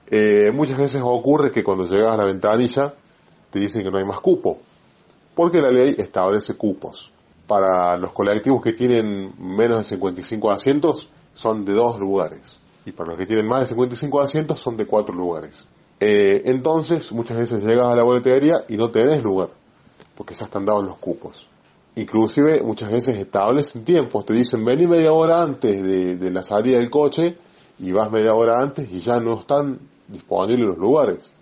Eh, 0.08 0.50
muchas 0.52 0.78
veces 0.78 1.00
ocurre 1.04 1.50
que 1.50 1.62
cuando 1.62 1.84
llegas 1.84 2.14
a 2.14 2.16
la 2.16 2.24
ventanilla 2.24 2.94
te 3.50 3.58
dicen 3.58 3.82
que 3.82 3.90
no 3.90 3.98
hay 3.98 4.04
más 4.04 4.20
cupo, 4.20 4.58
porque 5.34 5.60
la 5.60 5.70
ley 5.70 5.94
establece 5.98 6.56
cupos. 6.56 7.12
Para 7.46 7.96
los 7.96 8.12
colectivos 8.12 8.62
que 8.62 8.72
tienen 8.72 9.34
menos 9.38 9.78
de 9.78 9.84
55 9.84 10.50
asientos 10.50 11.10
son 11.32 11.64
de 11.64 11.72
dos 11.72 11.98
lugares, 11.98 12.61
y 12.84 12.92
para 12.92 13.10
los 13.10 13.18
que 13.18 13.26
tienen 13.26 13.46
más 13.46 13.60
de 13.60 13.66
55 13.66 14.20
asientos 14.20 14.60
son 14.60 14.76
de 14.76 14.86
cuatro 14.86 15.14
lugares. 15.14 15.66
Eh, 16.00 16.42
entonces, 16.46 17.12
muchas 17.12 17.36
veces 17.36 17.64
llegas 17.64 17.86
a 17.86 17.96
la 17.96 18.04
boletería 18.04 18.64
y 18.68 18.76
no 18.76 18.90
tenés 18.90 19.22
lugar, 19.22 19.50
porque 20.16 20.34
ya 20.34 20.46
están 20.46 20.64
dados 20.64 20.84
los 20.84 20.98
cupos. 20.98 21.48
Inclusive 21.94 22.62
muchas 22.62 22.90
veces 22.90 23.18
establecen 23.18 23.84
tiempos, 23.84 24.24
te 24.24 24.32
dicen 24.32 24.64
vení 24.64 24.86
media 24.86 25.12
hora 25.12 25.42
antes 25.42 25.82
de, 25.82 26.16
de, 26.16 26.30
la 26.30 26.42
salida 26.42 26.78
del 26.78 26.90
coche 26.90 27.36
y 27.78 27.92
vas 27.92 28.10
media 28.10 28.34
hora 28.34 28.60
antes 28.60 28.90
y 28.90 29.00
ya 29.00 29.18
no 29.18 29.38
están 29.38 29.78
disponibles 30.08 30.68
los 30.68 30.78
lugares. 30.78 31.32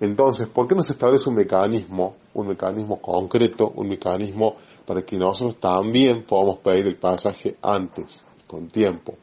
Entonces, 0.00 0.48
¿por 0.48 0.66
qué 0.66 0.74
no 0.74 0.82
se 0.82 0.94
establece 0.94 1.28
un 1.28 1.36
mecanismo, 1.36 2.16
un 2.34 2.48
mecanismo 2.48 3.00
concreto, 3.00 3.70
un 3.76 3.88
mecanismo 3.88 4.56
para 4.84 5.02
que 5.02 5.16
nosotros 5.16 5.60
también 5.60 6.24
podamos 6.24 6.58
pedir 6.58 6.86
el 6.86 6.96
pasaje 6.96 7.56
antes, 7.62 8.24
con 8.48 8.66
tiempo? 8.66 9.14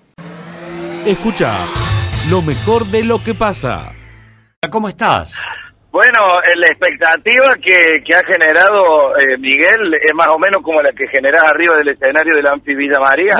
Escucha 1.09 1.57
lo 2.29 2.43
mejor 2.43 2.85
de 2.85 3.03
lo 3.03 3.23
que 3.23 3.33
pasa. 3.33 3.93
¿Cómo 4.69 4.87
estás? 4.87 5.43
Bueno, 5.91 6.19
la 6.55 6.67
expectativa 6.67 7.55
que, 7.55 8.03
que 8.05 8.15
ha 8.15 8.23
generado 8.23 9.17
eh, 9.17 9.35
Miguel 9.39 9.95
es 9.95 10.13
más 10.13 10.27
o 10.27 10.37
menos 10.37 10.61
como 10.61 10.83
la 10.83 10.91
que 10.91 11.07
generás 11.07 11.41
arriba 11.45 11.77
del 11.77 11.87
escenario 11.87 12.35
de 12.35 12.43
la 12.43 12.53
Villa 12.63 12.99
María. 13.01 13.33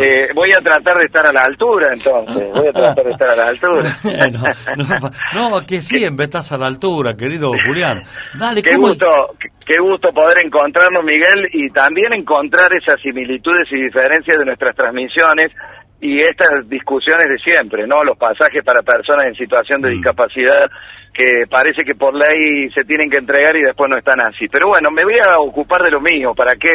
Eh, 0.00 0.30
voy 0.34 0.48
a 0.52 0.58
tratar 0.58 0.96
de 0.98 1.04
estar 1.04 1.24
a 1.24 1.32
la 1.32 1.44
altura, 1.44 1.92
entonces. 1.92 2.42
Voy 2.52 2.66
a 2.66 2.72
tratar 2.72 3.04
de 3.04 3.10
estar 3.12 3.28
a 3.28 3.36
la 3.36 3.48
altura. 3.50 3.96
no, 5.32 5.50
no, 5.50 5.64
que 5.64 5.80
siempre 5.80 6.24
estás 6.24 6.50
a 6.50 6.58
la 6.58 6.66
altura, 6.66 7.14
querido 7.16 7.52
Julián. 7.64 8.02
Dale, 8.36 8.62
qué 8.62 8.74
gusto, 8.74 9.36
qué 9.64 9.78
gusto 9.78 10.08
poder 10.12 10.44
encontrarnos, 10.44 11.04
Miguel, 11.04 11.48
y 11.52 11.70
también 11.70 12.14
encontrar 12.14 12.68
esas 12.74 13.00
similitudes 13.00 13.68
y 13.70 13.80
diferencias 13.80 14.38
de 14.38 14.44
nuestras 14.44 14.74
transmisiones 14.74 15.52
y 16.02 16.20
estas 16.20 16.68
discusiones 16.68 17.28
de 17.28 17.38
siempre, 17.38 17.86
¿no? 17.86 18.02
Los 18.02 18.18
pasajes 18.18 18.64
para 18.64 18.82
personas 18.82 19.24
en 19.28 19.36
situación 19.36 19.80
de 19.80 19.90
discapacidad 19.90 20.68
que 21.14 21.44
parece 21.48 21.84
que 21.84 21.94
por 21.94 22.12
ley 22.12 22.68
se 22.74 22.82
tienen 22.82 23.08
que 23.08 23.18
entregar 23.18 23.54
y 23.54 23.62
después 23.62 23.88
no 23.88 23.96
están 23.96 24.20
así. 24.20 24.48
Pero 24.50 24.66
bueno, 24.66 24.90
me 24.90 25.04
voy 25.04 25.14
a 25.24 25.38
ocupar 25.38 25.80
de 25.80 25.92
lo 25.92 26.00
mío, 26.00 26.34
¿para 26.34 26.54
qué 26.54 26.72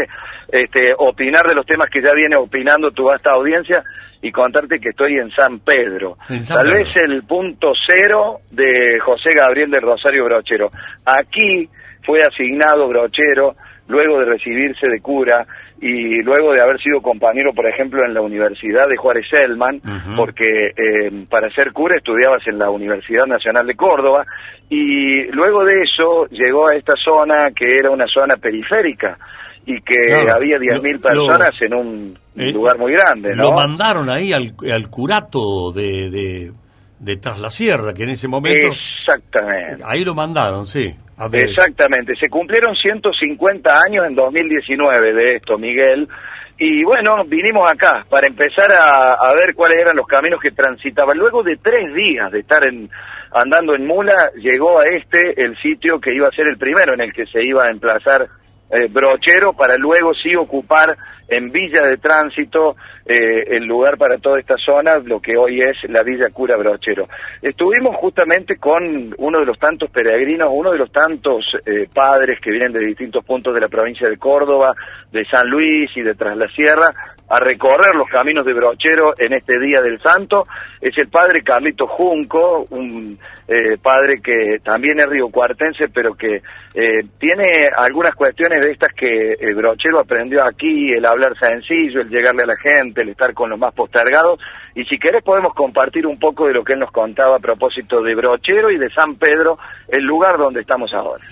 este, 0.48 0.93
opinar 0.98 1.46
de 1.46 1.55
los 1.55 1.65
temas 1.65 1.89
que 1.89 2.01
ya 2.01 2.13
viene 2.15 2.38
opinando 2.38 2.91
tu 2.91 3.03
vasta 3.03 3.31
audiencia 3.31 3.84
y 4.22 4.31
contarte 4.31 4.79
que 4.79 4.89
estoy 4.89 5.17
en 5.17 5.29
San 5.31 5.60
Pedro? 5.60 6.15
Tal 6.48 6.67
vez 6.72 6.88
el 6.96 7.24
punto 7.24 7.74
cero 7.86 8.39
de 8.50 8.98
José 9.03 9.34
Gabriel 9.34 9.69
del 9.69 9.81
Rosario 9.81 10.24
Brochero. 10.24 10.72
Aquí 11.05 11.67
fue 12.05 12.22
asignado 12.22 12.88
Brochero 12.88 13.55
luego 13.89 14.19
de 14.19 14.25
recibirse 14.25 14.88
de 14.88 15.01
cura 15.01 15.46
y 15.79 16.22
luego 16.24 16.53
de 16.53 16.62
haber 16.62 16.81
sido 16.81 17.01
compañero, 17.01 17.53
por 17.53 17.67
ejemplo, 17.67 18.03
en 18.03 18.13
la 18.13 18.22
Universidad 18.22 18.88
de 18.88 18.98
Juárez 18.98 19.25
Selman, 19.29 19.79
porque 20.15 20.48
eh, 20.75 21.25
para 21.29 21.51
ser 21.51 21.72
cura 21.72 21.98
estudiabas 21.98 22.41
en 22.48 22.57
la 22.57 22.69
Universidad 22.69 23.25
Nacional 23.25 23.67
de 23.67 23.75
Córdoba, 23.75 24.25
y 24.69 25.24
luego 25.31 25.63
de 25.63 25.84
eso 25.84 26.25
llegó 26.31 26.67
a 26.67 26.75
esta 26.75 26.93
zona 27.03 27.51
que 27.55 27.77
era 27.77 27.91
una 27.91 28.07
zona 28.07 28.36
periférica 28.38 29.17
y 29.65 29.81
que 29.81 30.13
había 30.29 30.57
10.000 30.57 31.01
personas 31.01 31.51
en 31.62 31.74
un 31.74 32.19
eh, 32.36 32.51
lugar 32.51 32.77
muy 32.79 32.93
grande. 32.93 33.36
¿no? 33.36 33.43
Lo 33.43 33.51
mandaron 33.51 34.10
ahí 34.10 34.34
al, 34.34 34.53
al 34.74 34.89
curato 34.89 35.72
de, 35.74 36.10
de, 36.10 36.51
de 37.00 37.17
Tras 37.17 37.39
la 37.39 37.51
Sierra, 37.51 37.93
que 37.93 38.03
en 38.03 38.10
ese 38.10 38.27
momento... 38.27 38.69
Exactamente. 38.69 39.84
Ahí 39.86 40.03
lo 40.05 40.15
mandaron, 40.15 40.65
sí. 40.65 40.96
Exactamente, 41.33 42.15
se 42.15 42.29
cumplieron 42.29 42.75
150 42.75 43.69
años 43.88 44.05
en 44.05 44.15
2019 44.15 45.13
de 45.13 45.36
esto, 45.36 45.57
Miguel. 45.57 46.07
Y 46.59 46.83
bueno, 46.83 47.24
vinimos 47.25 47.69
acá 47.71 48.05
para 48.09 48.27
empezar 48.27 48.71
a, 48.71 49.31
ver 49.36 49.53
cuáles 49.55 49.79
eran 49.79 49.95
los 49.95 50.07
caminos 50.07 50.39
que 50.41 50.51
transitaban. 50.51 51.17
Luego 51.17 51.43
de 51.43 51.57
tres 51.57 51.93
días 51.93 52.31
de 52.31 52.39
estar 52.39 52.65
en, 52.65 52.89
andando 53.31 53.75
en 53.75 53.86
mula, 53.86 54.31
llegó 54.36 54.79
a 54.79 54.86
este 54.86 55.39
el 55.41 55.55
sitio 55.57 56.00
que 56.00 56.15
iba 56.15 56.27
a 56.27 56.31
ser 56.31 56.47
el 56.47 56.57
primero 56.57 56.93
en 56.93 57.01
el 57.01 57.13
que 57.13 57.25
se 57.27 57.43
iba 57.43 57.65
a 57.65 57.71
emplazar 57.71 58.27
eh, 58.69 58.88
Brochero 58.89 59.53
para 59.53 59.77
luego 59.77 60.13
sí 60.13 60.36
ocupar 60.36 60.97
en 61.27 61.51
Villa 61.51 61.86
de 61.86 61.97
Tránsito 61.97 62.75
eh, 63.05 63.43
el 63.55 63.65
lugar 63.65 63.97
para 63.97 64.17
toda 64.17 64.39
esta 64.39 64.55
zona, 64.57 64.97
lo 65.00 65.19
que 65.19 65.38
hoy 65.38 65.62
es 65.62 65.77
la 65.89 66.03
Villa 66.03 66.29
Cura 66.31 66.57
Brochero. 66.57 67.07
Estuvimos 67.41 67.95
justamente 67.97 68.57
con 68.57 69.13
uno 69.17 69.39
de 69.39 69.45
los 69.45 69.59
tantos 69.59 69.89
peregrinos, 69.91 70.50
uno 70.51 70.71
de 70.71 70.77
los 70.77 70.91
tantos 70.91 71.39
eh, 71.65 71.88
padres 71.93 72.39
que 72.41 72.51
vienen 72.51 72.71
de 72.71 72.79
distintos 72.79 73.25
puntos 73.25 73.53
de 73.53 73.62
la 73.62 73.67
provincia 73.67 74.09
de 74.09 74.17
Córdoba, 74.17 74.74
de 75.12 75.25
San 75.25 75.50
Luis 75.50 75.89
y 75.95 76.01
de 76.01 76.15
Tras 76.15 76.38
la 76.38 76.47
Sierra, 76.50 76.93
a 77.29 77.39
recorrer 77.39 77.96
los 77.96 78.07
caminos 78.10 78.46
de 78.46 78.53
Brochero 78.53 79.13
en 79.17 79.34
este 79.34 79.60
Día 79.60 79.81
del 79.81 80.00
Santo. 80.01 80.43
Es 80.79 80.98
el 80.98 81.10
padre 81.10 81.43
Carlito 81.43 81.88
Junco, 81.88 82.65
un 82.69 83.17
eh, 83.48 83.77
padre 83.81 84.22
que 84.24 84.57
también 84.63 85.00
es 85.00 85.07
riocuartense, 85.07 85.89
pero 85.93 86.13
que 86.13 86.41
eh, 86.74 87.03
tiene 87.19 87.69
algunas 87.75 88.15
cuestiones 88.15 88.62
de 88.62 88.72
estas 88.72 88.93
que 88.93 89.34
el 89.39 89.55
Brochero 89.55 90.00
aprendió 90.00 90.43
aquí, 90.43 90.91
el 90.91 91.05
hablar 91.05 91.34
sencillo, 91.38 92.01
el 92.01 92.10
llegarle 92.10 92.43
a 92.43 92.48
la 92.48 92.57
gente, 92.57 93.01
el 93.01 93.10
estar 93.10 93.34
con 93.34 93.50
los 93.50 93.60
más 93.60 93.74
postergados. 93.74 94.39
Y 94.75 94.86
si 94.86 94.98
querés 94.98 95.24
podemos 95.24 95.53
compartir 95.53 96.07
un 96.07 96.19
poco 96.19 96.48
de 96.48 96.53
lo 96.53 96.63
que 96.63 96.74
él 96.74 96.79
nos 96.79 96.91
contaba 96.91 97.38
a 97.38 97.39
propósito 97.39 98.01
de 98.01 98.15
Brochero 98.15 98.72
y 98.72 98.77
de 98.77 98.89
San 98.91 99.15
Pedro, 99.15 99.57
el 99.88 100.03
lugar 100.03 100.38
donde 100.38 100.62
estamos 100.62 100.93
ahora. 100.93 101.24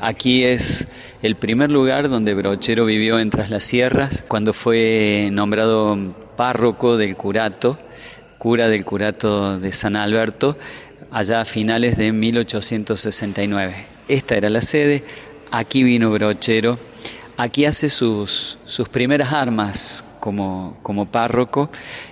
Aquí 0.00 0.44
es 0.44 0.86
el 1.22 1.34
primer 1.34 1.72
lugar 1.72 2.08
donde 2.08 2.32
Brochero 2.34 2.84
vivió 2.84 3.18
en 3.18 3.30
Tras 3.30 3.50
las 3.50 3.64
Sierras, 3.64 4.24
cuando 4.28 4.52
fue 4.52 5.28
nombrado 5.32 6.14
párroco 6.36 6.96
del 6.96 7.16
curato, 7.16 7.76
cura 8.38 8.68
del 8.68 8.84
curato 8.84 9.58
de 9.58 9.72
San 9.72 9.96
Alberto, 9.96 10.56
allá 11.10 11.40
a 11.40 11.44
finales 11.44 11.96
de 11.96 12.12
1869. 12.12 13.74
Esta 14.06 14.36
era 14.36 14.48
la 14.50 14.60
sede, 14.60 15.02
aquí 15.50 15.82
vino 15.82 16.12
Brochero, 16.12 16.78
aquí 17.36 17.64
hace 17.64 17.88
sus, 17.88 18.60
sus 18.66 18.88
primeras 18.88 19.32
armas 19.32 20.04
como, 20.20 20.78
como 20.82 21.10
párroco 21.10 21.70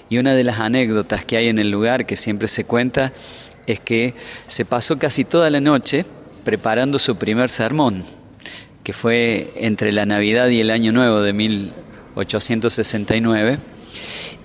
y 0.09 0.19
una 0.19 0.35
de 0.35 0.43
las 0.43 0.59
anécdotas 0.59 1.25
que 1.25 1.37
hay 1.37 1.49
en 1.51 1.61
el 1.61 1.71
lugar 1.71 2.05
que 2.05 2.17
siempre 2.17 2.49
se 2.49 2.65
cuenta 2.65 3.13
es 3.69 3.79
que 3.79 4.17
se 4.49 4.65
pasó 4.65 4.99
casi 4.99 5.25
toda 5.25 5.51
la 5.51 5.61
noche 5.61 6.05
preparando 6.47 6.99
su 7.01 7.17
primer 7.17 7.51
sermón, 7.51 8.05
que 8.85 8.93
fue 8.93 9.53
entre 9.57 9.91
la 9.91 10.05
Navidad 10.05 10.49
y 10.49 10.61
el 10.61 10.71
Año 10.71 10.93
Nuevo 10.93 11.21
de 11.21 11.33
1869, 11.33 13.59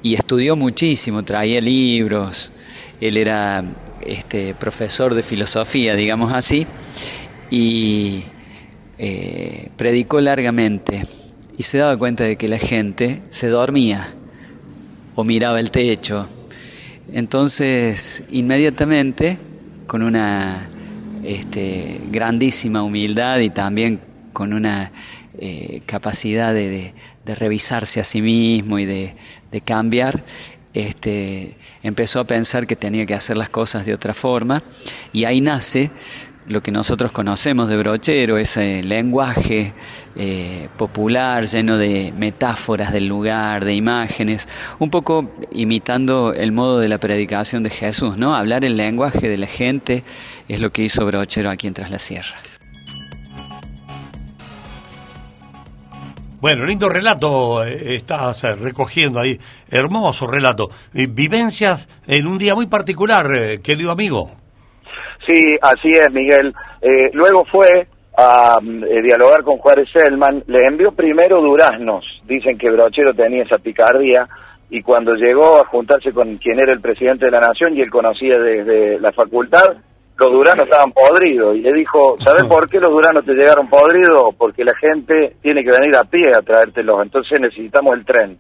y 0.02 0.16
estudió 0.16 0.56
muchísimo, 0.56 1.22
traía 1.22 1.62
libros, 1.62 2.52
él 3.00 3.18
era 3.18 3.64
este, 4.02 4.56
profesor 4.56 5.14
de 5.14 5.22
filosofía, 5.22 5.96
digamos 5.96 6.34
así, 6.34 6.66
y 7.52 8.24
eh, 8.98 9.70
predicó 9.78 10.20
largamente 10.22 11.04
y 11.56 11.62
se 11.62 11.78
daba 11.78 11.96
cuenta 11.98 12.24
de 12.24 12.36
que 12.36 12.48
la 12.48 12.58
gente 12.58 13.22
se 13.30 13.50
dormía 13.50 14.16
o 15.14 15.24
miraba 15.24 15.60
el 15.60 15.70
techo. 15.70 16.28
Entonces, 17.14 18.24
inmediatamente, 18.32 19.38
con 19.86 20.02
una 20.02 20.68
este, 21.24 22.02
grandísima 22.10 22.84
humildad 22.84 23.40
y 23.40 23.50
también 23.50 24.00
con 24.34 24.54
una 24.54 24.92
eh, 25.38 25.82
capacidad 25.86 26.54
de, 26.54 26.94
revisarse 27.26 28.00
a 28.00 28.04
sí 28.04 28.22
mismo 28.22 28.80
y 28.80 28.86
de, 28.86 29.16
cambiar, 29.64 30.24
este, 30.74 31.58
empezó 31.84 32.20
a 32.20 32.24
pensar 32.26 32.68
que 32.68 32.76
tenía 32.76 33.06
que 33.06 33.14
hacer 33.14 33.38
las 33.38 33.50
cosas 33.50 33.86
de 33.86 33.94
otra 33.94 34.14
forma. 34.14 34.64
Y 35.14 35.26
ahí 35.26 35.42
nace 35.42 35.92
lo 36.48 36.62
que 36.62 36.72
nosotros 36.72 37.12
conocemos 37.12 37.70
de 37.70 37.78
brochero, 37.78 38.38
ese 38.38 38.84
lenguaje 38.84 39.74
eh, 40.16 40.70
popular 40.78 41.46
lleno 41.46 41.78
de 41.78 42.14
metáforas 42.16 42.92
del 42.92 43.08
lugar, 43.08 43.66
de 43.66 43.74
imágenes, 43.74 44.48
un 44.80 44.90
poco 44.90 45.32
imitando 45.52 46.34
el 46.34 46.52
modo 46.52 46.80
de 46.80 46.88
la 46.88 46.98
predicación 46.98 47.64
de 47.64 47.70
Jesús, 47.70 48.18
¿no? 48.18 48.36
Hablar 48.36 48.66
el 48.66 48.78
lenguaje 48.78 49.30
de 49.30 49.38
la 49.38 49.48
gente 49.48 50.04
es 50.48 50.62
lo 50.62 50.72
que 50.72 50.84
hizo 50.84 51.06
Brochero 51.06 51.50
aquí 51.50 51.68
en 51.68 51.74
Tras 51.74 51.92
la 51.92 52.00
Sierra. 52.00 52.36
Bueno, 56.42 56.66
lindo 56.66 56.90
relato 56.90 57.64
eh, 57.64 57.94
estás 57.94 58.44
eh, 58.44 58.56
recogiendo 58.56 59.20
ahí, 59.20 59.38
hermoso 59.70 60.26
relato. 60.26 60.70
Eh, 60.92 61.06
vivencias 61.08 61.88
en 62.08 62.26
un 62.26 62.40
día 62.40 62.56
muy 62.56 62.66
particular, 62.66 63.28
querido 63.64 63.92
amigo. 63.92 64.32
Sí, 65.24 65.40
así 65.62 65.92
es, 65.92 66.12
Miguel. 66.12 66.52
luego 67.14 67.46
fue 67.46 67.88
a 68.22 68.60
dialogar 68.62 69.44
con 69.44 69.58
Juárez 69.58 69.90
Selman, 69.92 70.44
le 70.48 70.66
envió 70.66 70.92
primero 70.92 71.42
duraznos, 71.42 72.06
dicen 72.26 72.58
que 72.58 72.70
Brochero 72.70 73.14
tenía 73.14 73.44
esa 73.44 73.58
picardía, 73.58 74.28
y 74.70 74.82
cuando 74.82 75.14
llegó 75.16 75.60
a 75.60 75.66
juntarse 75.66 76.14
con 76.14 76.38
quien 76.38 76.60
era 76.60 76.72
el 76.72 76.80
presidente 76.80 77.26
de 77.26 77.32
la 77.32 77.42
nación 77.42 77.76
y 77.76 77.82
él 77.82 77.90
conocía 77.90 78.40
desde 78.40 79.00
la 79.00 79.12
facultad, 79.12 79.74
los 80.18 80.32
duranos 80.32 80.66
estaban 80.66 80.94
podridos. 80.94 81.58
Y 81.58 81.62
le 81.62 81.74
dijo, 81.74 82.16
¿sabes 82.24 82.44
por 82.46 82.70
qué 82.70 82.80
los 82.80 82.92
duranos 82.92 83.26
te 83.26 83.34
llegaron 83.34 83.68
podridos? 83.68 84.34
Porque 84.38 84.64
la 84.64 84.76
gente 84.76 85.36
tiene 85.42 85.64
que 85.64 85.72
venir 85.72 85.96
a 85.98 86.04
pie 86.04 86.30
a 86.30 86.42
traértelos, 86.42 87.02
entonces 87.02 87.40
necesitamos 87.42 87.96
el 87.96 88.06
tren. 88.06 88.38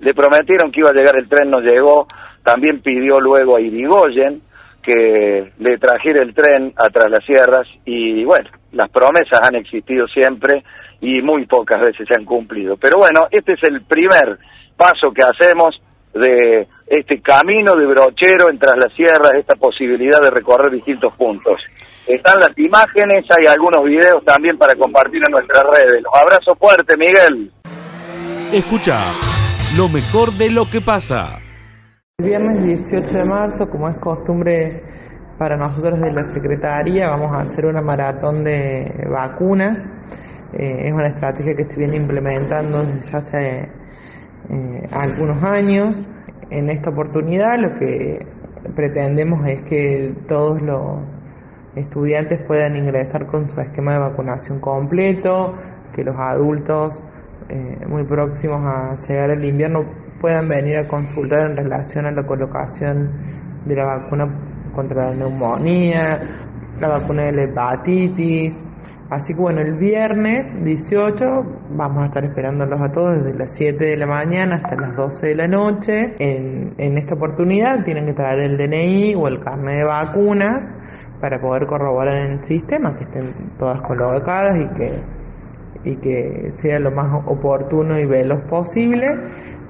Le 0.00 0.12
prometieron 0.12 0.70
que 0.70 0.80
iba 0.80 0.90
a 0.90 0.94
llegar 0.94 1.16
el 1.16 1.28
tren, 1.28 1.50
no 1.50 1.60
llegó. 1.60 2.06
También 2.42 2.80
pidió 2.80 3.20
luego 3.20 3.56
a 3.56 3.60
Irigoyen 3.60 4.42
que 4.82 5.52
le 5.58 5.78
trajera 5.78 6.22
el 6.22 6.34
tren 6.34 6.72
a 6.76 6.88
tras 6.88 7.10
las 7.10 7.24
sierras 7.24 7.66
y 7.84 8.24
bueno, 8.24 8.48
las 8.72 8.90
promesas 8.90 9.40
han 9.42 9.56
existido 9.56 10.06
siempre 10.08 10.64
y 11.00 11.20
muy 11.22 11.46
pocas 11.46 11.80
veces 11.80 12.06
se 12.08 12.14
han 12.14 12.24
cumplido. 12.24 12.76
Pero 12.76 12.98
bueno, 12.98 13.26
este 13.30 13.52
es 13.52 13.62
el 13.62 13.82
primer 13.82 14.38
paso 14.76 15.12
que 15.12 15.22
hacemos 15.22 15.80
de 16.14 16.66
este 16.86 17.20
camino 17.20 17.74
de 17.76 17.86
brochero 17.86 18.50
entre 18.50 18.70
las 18.76 18.92
sierras, 18.94 19.32
esta 19.36 19.54
posibilidad 19.54 20.20
de 20.20 20.30
recorrer 20.30 20.72
distintos 20.72 21.14
puntos. 21.14 21.60
Están 22.06 22.40
las 22.40 22.56
imágenes, 22.58 23.24
hay 23.30 23.46
algunos 23.46 23.84
videos 23.84 24.24
también 24.24 24.58
para 24.58 24.74
compartir 24.74 25.22
en 25.24 25.30
nuestras 25.30 25.62
redes. 25.64 26.02
Los 26.02 26.14
abrazo 26.14 26.56
fuerte, 26.56 26.96
Miguel. 26.96 27.52
Escucha 28.52 28.98
lo 29.76 29.88
mejor 29.88 30.32
de 30.32 30.50
lo 30.50 30.68
que 30.68 30.80
pasa. 30.80 31.38
El 32.20 32.26
viernes 32.26 32.62
18 32.62 33.16
de 33.16 33.24
marzo, 33.24 33.70
como 33.70 33.88
es 33.88 33.96
costumbre 33.96 34.82
para 35.38 35.56
nosotros 35.56 35.98
de 35.98 36.12
la 36.12 36.22
Secretaría, 36.24 37.08
vamos 37.08 37.32
a 37.32 37.48
hacer 37.48 37.64
una 37.64 37.80
maratón 37.80 38.44
de 38.44 39.06
vacunas. 39.10 39.88
Eh, 40.52 40.88
es 40.88 40.92
una 40.92 41.08
estrategia 41.08 41.54
que 41.54 41.62
estoy 41.62 41.78
viene 41.78 41.96
implementando 41.96 42.84
desde 42.84 43.10
ya 43.10 43.18
hace 43.20 43.68
eh, 44.50 44.86
algunos 44.92 45.42
años. 45.42 46.06
En 46.50 46.68
esta 46.68 46.90
oportunidad 46.90 47.56
lo 47.56 47.78
que 47.78 48.26
pretendemos 48.76 49.48
es 49.48 49.62
que 49.62 50.14
todos 50.28 50.60
los 50.60 51.22
estudiantes 51.74 52.42
puedan 52.46 52.76
ingresar 52.76 53.28
con 53.28 53.48
su 53.48 53.58
esquema 53.62 53.94
de 53.94 53.98
vacunación 54.00 54.60
completo, 54.60 55.54
que 55.94 56.04
los 56.04 56.16
adultos 56.18 57.02
eh, 57.48 57.86
muy 57.88 58.04
próximos 58.04 58.60
a 58.62 58.98
llegar 59.08 59.30
al 59.30 59.42
invierno 59.42 60.09
puedan 60.20 60.48
venir 60.48 60.76
a 60.78 60.88
consultar 60.88 61.50
en 61.50 61.56
relación 61.56 62.06
a 62.06 62.12
la 62.12 62.24
colocación 62.24 63.10
de 63.66 63.76
la 63.76 63.84
vacuna 63.84 64.26
contra 64.74 65.10
la 65.10 65.14
neumonía, 65.14 66.20
la 66.78 66.88
vacuna 66.88 67.24
de 67.24 67.32
la 67.32 67.44
hepatitis, 67.44 68.56
Así 69.10 69.34
que 69.34 69.40
bueno, 69.40 69.60
el 69.60 69.74
viernes 69.74 70.46
18 70.62 71.24
vamos 71.70 72.04
a 72.04 72.06
estar 72.06 72.24
esperándolos 72.24 72.80
a 72.80 72.92
todos 72.92 73.18
desde 73.18 73.36
las 73.36 73.52
7 73.56 73.84
de 73.84 73.96
la 73.96 74.06
mañana 74.06 74.60
hasta 74.62 74.76
las 74.76 74.94
12 74.94 75.26
de 75.26 75.34
la 75.34 75.48
noche. 75.48 76.14
En, 76.20 76.74
en 76.78 76.96
esta 76.96 77.16
oportunidad 77.16 77.84
tienen 77.84 78.06
que 78.06 78.12
traer 78.12 78.38
el 78.38 78.56
DNI 78.56 79.16
o 79.16 79.26
el 79.26 79.40
carnet 79.40 79.78
de 79.78 79.84
vacunas 79.84 80.60
para 81.20 81.40
poder 81.40 81.66
corroborar 81.66 82.18
en 82.18 82.32
el 82.34 82.44
sistema 82.44 82.96
que 82.96 83.02
estén 83.02 83.50
todas 83.58 83.80
colocadas 83.82 84.56
y 84.56 84.78
que, 84.78 85.02
y 85.90 85.96
que 85.96 86.52
sea 86.58 86.78
lo 86.78 86.92
más 86.92 87.24
oportuno 87.26 87.98
y 87.98 88.06
veloz 88.06 88.42
posible. 88.48 89.08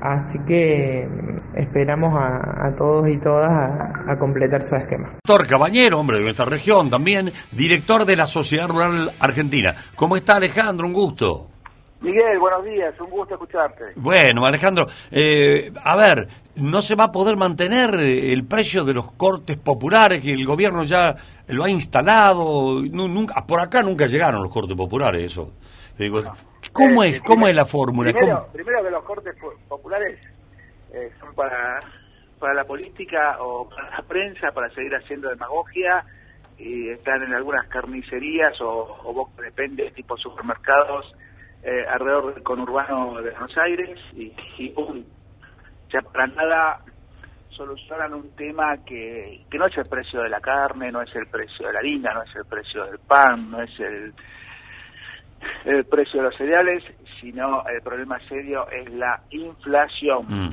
Así 0.01 0.39
que 0.47 1.07
esperamos 1.55 2.15
a, 2.17 2.75
todos 2.77 3.09
y 3.09 3.19
todas 3.19 3.49
a, 3.49 4.19
completar 4.19 4.63
su 4.63 4.75
esquema. 4.75 5.11
Doctor 5.27 5.47
Cabañero, 5.47 6.01
hombre 6.01 6.19
de 6.19 6.25
nuestra 6.25 6.47
región 6.47 6.89
también, 6.89 7.31
director 7.53 8.07
de 8.07 8.17
la 8.17 8.27
Sociedad 8.27 8.69
Rural 8.69 9.13
Argentina. 9.21 9.75
¿Cómo 9.97 10.17
está 10.17 10.37
Alejandro? 10.37 10.87
Un 10.87 10.95
gusto. 10.95 11.49
Miguel, 12.01 12.39
buenos 12.39 12.65
días, 12.65 12.99
un 12.99 13.11
gusto 13.11 13.35
escucharte. 13.35 13.93
Bueno, 13.97 14.47
Alejandro, 14.47 14.87
eh, 15.11 15.71
a 15.85 15.97
ver, 15.97 16.29
¿no 16.57 16.81
se 16.81 16.95
va 16.95 17.05
a 17.05 17.13
poder 17.13 17.37
mantener 17.37 17.95
el 17.95 18.47
precio 18.47 18.85
de 18.85 18.95
los 18.95 19.13
cortes 19.13 19.61
populares 19.61 20.23
que 20.23 20.33
el 20.33 20.47
gobierno 20.47 20.85
ya 20.85 21.15
lo 21.49 21.65
ha 21.65 21.69
instalado? 21.69 22.81
nunca, 22.81 23.45
por 23.47 23.61
acá 23.61 23.83
nunca 23.83 24.07
llegaron 24.07 24.43
los 24.43 24.51
cortes 24.51 24.75
populares, 24.75 25.31
eso. 25.31 25.53
Digo, 25.99 26.23
¿Cómo 26.73 27.03
es? 27.03 27.21
¿Cómo 27.21 27.49
es 27.49 27.55
la 27.55 27.67
fórmula? 27.67 28.13
Primero, 28.13 28.47
primero 28.53 28.83
que 28.83 28.91
los 28.91 29.05
cortes 29.05 29.35
populares 29.91 30.21
eh, 30.93 31.11
son 31.19 31.35
para, 31.35 31.81
para 32.39 32.55
la 32.55 32.65
política 32.65 33.37
o 33.41 33.69
para 33.69 33.91
la 33.91 34.03
prensa, 34.03 34.53
para 34.53 34.71
seguir 34.71 34.95
haciendo 34.95 35.29
demagogia 35.29 36.05
y 36.59 36.91
están 36.91 37.23
en 37.23 37.35
algunas 37.35 37.67
carnicerías 37.69 38.61
o, 38.61 39.01
o 39.05 39.31
depende, 39.43 39.91
tipo 39.93 40.17
supermercados 40.17 41.13
eh, 41.63 41.85
alrededor 41.89 42.35
del 42.35 42.43
conurbano 42.43 43.21
de 43.21 43.31
Buenos 43.31 43.59
Aires 43.59 43.99
y, 44.15 44.33
y 44.59 44.75
ya 45.93 46.01
para 46.03 46.27
nada 46.29 46.81
solucionan 47.51 48.15
un 48.15 48.31
tema 48.37 48.77
que, 48.85 49.45
no 49.53 49.67
es 49.67 49.77
el 49.77 49.85
precio 49.91 50.23
de 50.23 50.29
la 50.29 50.39
carne, 50.39 50.93
no 50.93 51.03
es 51.03 51.15
el 51.17 51.27
precio 51.27 51.67
de 51.67 51.73
la 51.73 51.81
harina, 51.81 52.15
no 52.15 52.23
es 52.23 52.37
el 52.37 52.45
precio 52.45 52.85
del 52.87 52.99
pan, 53.01 53.51
no 53.51 53.61
es 53.63 53.81
el 55.65 55.85
precio 55.87 56.21
de 56.21 56.29
los 56.29 56.37
cereales, 56.37 56.85
sino 57.21 57.67
el 57.69 57.83
problema 57.83 58.19
serio 58.29 58.69
es 58.71 58.91
la 58.93 59.21
inflación. 59.31 60.27
Mm. 60.29 60.51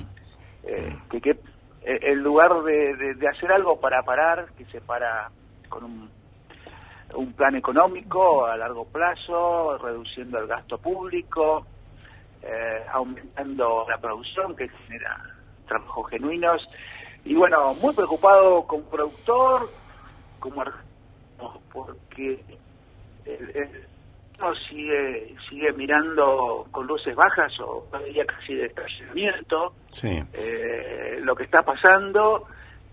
Eh, 0.64 0.98
que, 1.10 1.22
que 1.22 1.32
eh, 1.32 2.00
en 2.02 2.22
lugar 2.22 2.62
de, 2.64 3.16
de, 3.16 3.28
hacer 3.28 3.52
algo 3.52 3.80
para 3.80 4.04
parar, 4.04 4.48
que 4.58 4.66
se 4.66 4.82
para 4.82 5.30
con 5.70 5.86
un, 5.86 6.10
un 7.16 7.34
plan 7.34 7.56
económico 7.56 8.46
a 8.46 8.58
largo 8.58 8.86
plazo, 8.86 9.78
reduciendo 9.78 10.40
el 10.40 10.48
gasto 10.48 10.78
público, 10.78 11.66
eh, 12.42 12.84
aumentando 12.92 13.86
la 13.90 13.98
producción 13.98 14.56
que 14.56 14.68
genera 14.70 15.22
trabajos 15.68 16.10
genuinos. 16.10 16.68
Y 17.24 17.36
bueno, 17.36 17.74
muy 17.76 17.94
preocupado 17.94 18.64
como 18.64 18.84
productor, 18.84 19.70
como 20.40 20.64
porque 21.72 22.44
el, 23.26 23.88
sigue 24.68 25.36
sigue 25.50 25.72
mirando 25.74 26.68
con 26.72 26.86
luces 26.86 27.16
bajas 27.16 27.52
o 27.60 27.88
ya 28.14 28.26
casi 28.26 28.56
de 28.56 28.68
estacionamiento 28.68 29.74
eh, 30.04 31.20
lo 31.22 31.36
que 31.36 31.44
está 31.44 31.64
pasando 31.64 32.46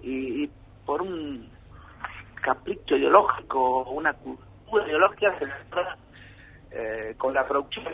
y, 0.02 0.48
por 0.84 1.00
un 1.00 1.48
capricho 2.42 2.96
ideológico 2.96 3.84
una 3.90 4.12
cultura 4.14 4.86
ideológica 4.86 5.38
se 5.38 5.46
eh, 6.76 7.14
con 7.16 7.32
la 7.32 7.46
producción. 7.46 7.86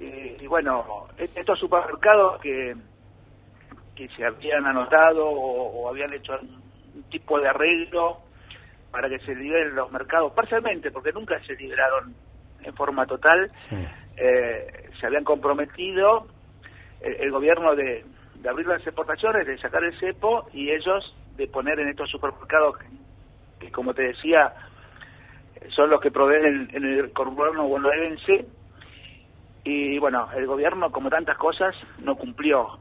Y, 0.00 0.46
bueno 0.46 1.06
e-, 1.18 1.24
estos 1.24 1.58
supermercados 1.58 2.40
que 2.40 2.74
que 3.94 4.08
se 4.08 4.24
habían 4.24 4.66
anotado 4.66 5.26
o, 5.26 5.88
habían 5.88 6.12
hecho 6.12 6.32
un 6.94 7.02
tipo 7.04 7.40
de 7.40 7.48
arreglo 7.48 8.18
para 8.90 9.08
que 9.08 9.18
se 9.20 9.34
liberen 9.34 9.74
los 9.74 9.90
mercados 9.90 10.32
parcialmente 10.32 10.90
porque 10.90 11.12
nunca 11.12 11.42
se 11.44 11.54
liberaron 11.54 12.14
en 12.66 12.74
forma 12.74 13.06
total, 13.06 13.50
eh, 14.16 14.90
se 14.98 15.06
habían 15.06 15.24
comprometido 15.24 16.26
el, 17.00 17.30
gobierno 17.30 17.74
de, 17.74 18.04
abrir 18.48 18.66
las 18.66 18.84
exportaciones, 18.86 19.46
de 19.46 19.58
sacar 19.58 19.84
el 19.84 19.98
cepo 19.98 20.48
y 20.52 20.70
ellos 20.70 21.14
de 21.36 21.46
poner 21.46 21.78
en 21.80 21.88
estos 21.88 22.10
supermercados 22.10 22.76
que, 23.60 23.70
como 23.70 23.94
te 23.94 24.02
decía, 24.02 24.52
son 25.70 25.90
los 25.90 26.00
que 26.00 26.10
proveen 26.10 26.68
en, 26.72 26.84
el 26.84 27.12
conurbano 27.12 27.68
bonaerense 27.68 28.46
y 29.64 29.98
bueno, 29.98 30.28
el 30.36 30.46
gobierno, 30.46 30.90
como 30.92 31.10
tantas 31.10 31.36
cosas, 31.38 31.74
no 32.02 32.14
cumplió. 32.14 32.78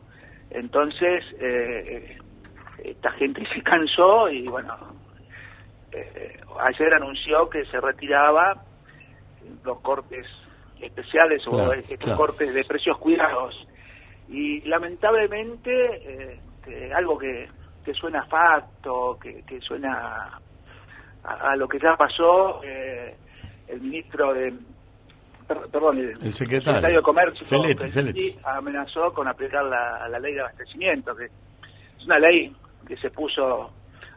Entonces, 0.52 1.24
eh, 1.39 2.17
esta 2.84 3.12
gente 3.12 3.43
se 3.54 3.62
cansó 3.63 4.30
y 4.30 4.48
bueno, 4.48 4.76
eh, 5.91 6.39
ayer 6.60 6.93
anunció 6.93 7.50
que 7.50 7.65
se 7.65 7.80
retiraba 7.80 8.64
los 9.63 9.79
cortes 9.81 10.25
especiales 10.79 11.45
o 11.47 11.73
estos 11.73 12.15
cortes 12.15 12.53
de 12.53 12.63
precios 12.63 12.97
cuidados. 12.97 13.55
Y 14.29 14.62
lamentablemente, 14.62 16.39
eh, 16.67 16.91
algo 16.93 17.17
que, 17.17 17.47
que 17.84 17.93
suena 17.93 18.21
a 18.21 18.25
facto, 18.25 19.17
que, 19.21 19.43
que 19.43 19.60
suena 19.62 20.39
a, 21.23 21.55
lo 21.55 21.67
que 21.67 21.79
ya 21.79 21.95
pasó, 21.95 22.62
eh, 22.63 23.15
el 23.67 23.81
ministro 23.81 24.34
de. 24.34 24.53
perdón, 25.47 25.99
el, 25.99 26.34
secretario, 26.34 26.97
de 26.97 27.01
Comercio 27.01 27.45
amenazó 28.43 29.13
con 29.13 29.27
aplicar 29.27 29.63
la, 29.65 30.08
la 30.10 30.19
ley 30.19 30.34
de 30.34 30.41
abastecimiento, 30.41 31.15
que 31.15 31.25
es 31.25 32.05
una 32.05 32.19
ley 32.19 32.55
que 32.88 32.97
se 32.97 33.10
puso 33.10 33.71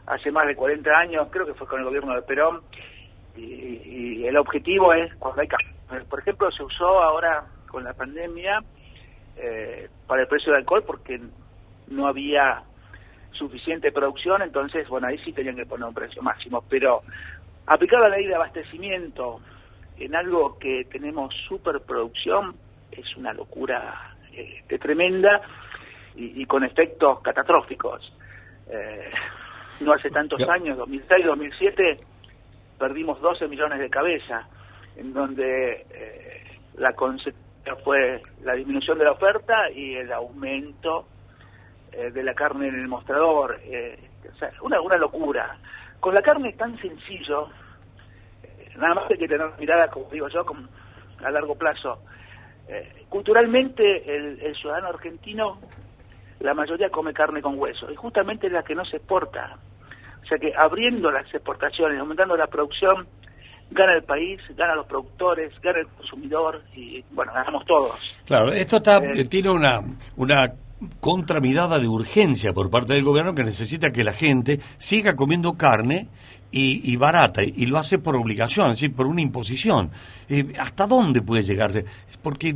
hace 0.05 0.31
más 0.31 0.47
de 0.47 0.55
40 0.55 0.89
años, 0.91 1.27
creo 1.29 1.45
que 1.45 1.53
fue 1.53 1.67
con 1.67 1.79
el 1.79 1.85
gobierno 1.85 2.15
de 2.15 2.21
Perón, 2.23 2.61
y, 3.39 4.25
el 4.27 4.37
objetivo 4.37 4.93
es 4.93 5.13
cuando 5.15 5.41
hay 5.41 5.47
por 6.07 6.19
ejemplo 6.19 6.51
se 6.51 6.63
usó 6.63 7.01
ahora 7.01 7.45
con 7.67 7.83
la 7.83 7.93
pandemia 7.93 8.61
eh, 9.37 9.89
para 10.05 10.21
el 10.21 10.27
precio 10.27 10.51
del 10.51 10.61
alcohol 10.61 10.83
porque 10.85 11.19
no 11.87 12.07
había 12.07 12.63
suficiente 13.31 13.91
producción, 13.91 14.41
entonces, 14.41 14.87
bueno, 14.89 15.07
ahí 15.07 15.17
sí 15.19 15.31
tenían 15.31 15.55
que 15.55 15.65
poner 15.65 15.87
un 15.87 15.93
precio 15.93 16.21
máximo. 16.21 16.63
Pero 16.69 17.01
aplicar 17.65 18.01
la 18.01 18.09
ley 18.09 18.27
de 18.27 18.35
abastecimiento 18.35 19.39
en 19.97 20.15
algo 20.15 20.57
que 20.59 20.85
tenemos 20.91 21.33
superproducción 21.47 22.55
es 22.91 23.15
una 23.15 23.33
locura 23.33 24.15
eh, 24.33 24.63
tremenda 24.79 25.41
y, 26.15 26.45
con 26.45 26.63
efectos 26.63 27.21
catastróficos. 27.21 28.13
Eh, 28.69 29.09
no 29.81 29.93
hace 29.93 30.09
tantos 30.09 30.47
años, 30.49 30.77
2006, 30.77 31.25
2007, 31.25 31.99
perdimos 32.79 33.21
12 33.21 33.47
millones 33.47 33.79
de 33.79 33.89
cabezas, 33.89 34.47
en 34.95 35.13
donde 35.13 35.85
eh, 35.91 36.59
la 36.75 36.93
consecuencia 36.93 37.75
fue 37.83 38.21
la 38.41 38.53
disminución 38.53 38.97
de 38.97 39.03
la 39.03 39.11
oferta 39.11 39.69
y 39.69 39.95
el 39.95 40.11
aumento 40.11 41.05
eh, 41.91 42.09
de 42.09 42.23
la 42.23 42.33
carne 42.33 42.69
en 42.69 42.75
el 42.75 42.87
mostrador. 42.87 43.59
o 43.59 44.37
sea, 44.37 44.51
una, 44.61 44.81
una 44.81 44.97
locura. 44.97 45.57
Con 45.99 46.15
la 46.15 46.21
carne 46.21 46.49
es 46.49 46.57
tan 46.57 46.79
sencillo, 46.79 47.49
nada 48.77 48.95
más 48.95 49.11
hay 49.11 49.17
que 49.17 49.27
tener 49.27 49.51
mirada, 49.59 49.89
como 49.89 50.09
digo 50.09 50.29
yo, 50.29 50.45
a 51.23 51.29
largo 51.29 51.55
plazo. 51.55 51.99
culturalmente, 53.09 54.15
el, 54.15 54.55
ciudadano 54.55 54.87
argentino 54.87 55.59
la 56.39 56.53
mayoría 56.53 56.89
come 56.89 57.13
carne 57.13 57.41
con 57.41 57.59
hueso, 57.59 57.91
y 57.91 57.95
justamente 57.95 58.49
la 58.49 58.63
que 58.63 58.75
no 58.75 58.85
se 58.85 58.97
exporta. 58.97 59.57
O 60.29 60.37
sea 60.37 60.37
que 60.37 60.55
abriendo 60.55 61.09
las 61.09 61.25
exportaciones, 61.33 61.99
aumentando 61.99 62.37
la 62.37 62.45
producción, 62.45 63.07
gana 63.71 63.95
el 63.95 64.03
país, 64.03 64.39
gana 64.55 64.75
los 64.75 64.85
productores, 64.85 65.51
gana 65.59 65.79
el 65.79 65.87
consumidor 65.87 66.61
y 66.75 67.03
bueno, 67.13 67.33
ganamos 67.33 67.65
todos. 67.65 68.21
Claro, 68.27 68.51
esto 68.51 68.77
está, 68.77 68.97
eh, 68.97 69.25
tiene 69.25 69.49
una, 69.49 69.81
una 70.17 70.53
contramirada 70.99 71.79
de 71.79 71.87
urgencia 71.87 72.53
por 72.53 72.69
parte 72.69 72.93
del 72.93 73.03
gobierno 73.03 73.33
que 73.33 73.43
necesita 73.43 73.91
que 73.91 74.03
la 74.03 74.13
gente 74.13 74.59
siga 74.77 75.15
comiendo 75.15 75.57
carne 75.57 76.09
y, 76.51 76.95
barata, 76.95 77.41
y 77.43 77.65
lo 77.65 77.79
hace 77.79 77.97
por 77.97 78.15
obligación, 78.15 78.67
es 78.67 78.73
decir, 78.73 78.95
por 78.95 79.07
una 79.07 79.21
imposición. 79.21 79.89
Eh, 80.29 80.53
¿Hasta 80.59 80.85
dónde 80.85 81.23
puede 81.23 81.41
llegarse? 81.41 81.85
Porque 82.21 82.55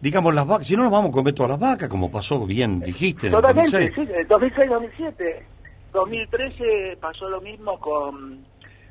digamos, 0.00 0.34
las 0.34 0.46
vacas, 0.46 0.66
si 0.66 0.76
no 0.76 0.82
nos 0.82 0.92
vamos 0.92 1.08
a 1.08 1.12
comer 1.12 1.32
todas 1.32 1.52
las 1.52 1.60
vacas, 1.60 1.88
como 1.88 2.10
pasó 2.10 2.44
bien, 2.44 2.80
dijiste. 2.80 3.30
Totalmente, 3.30 3.90
sí, 3.94 4.00
2006-2007. 4.28 5.53
2013 5.94 6.98
pasó 7.00 7.28
lo 7.28 7.40
mismo 7.40 7.78
con, 7.80 8.44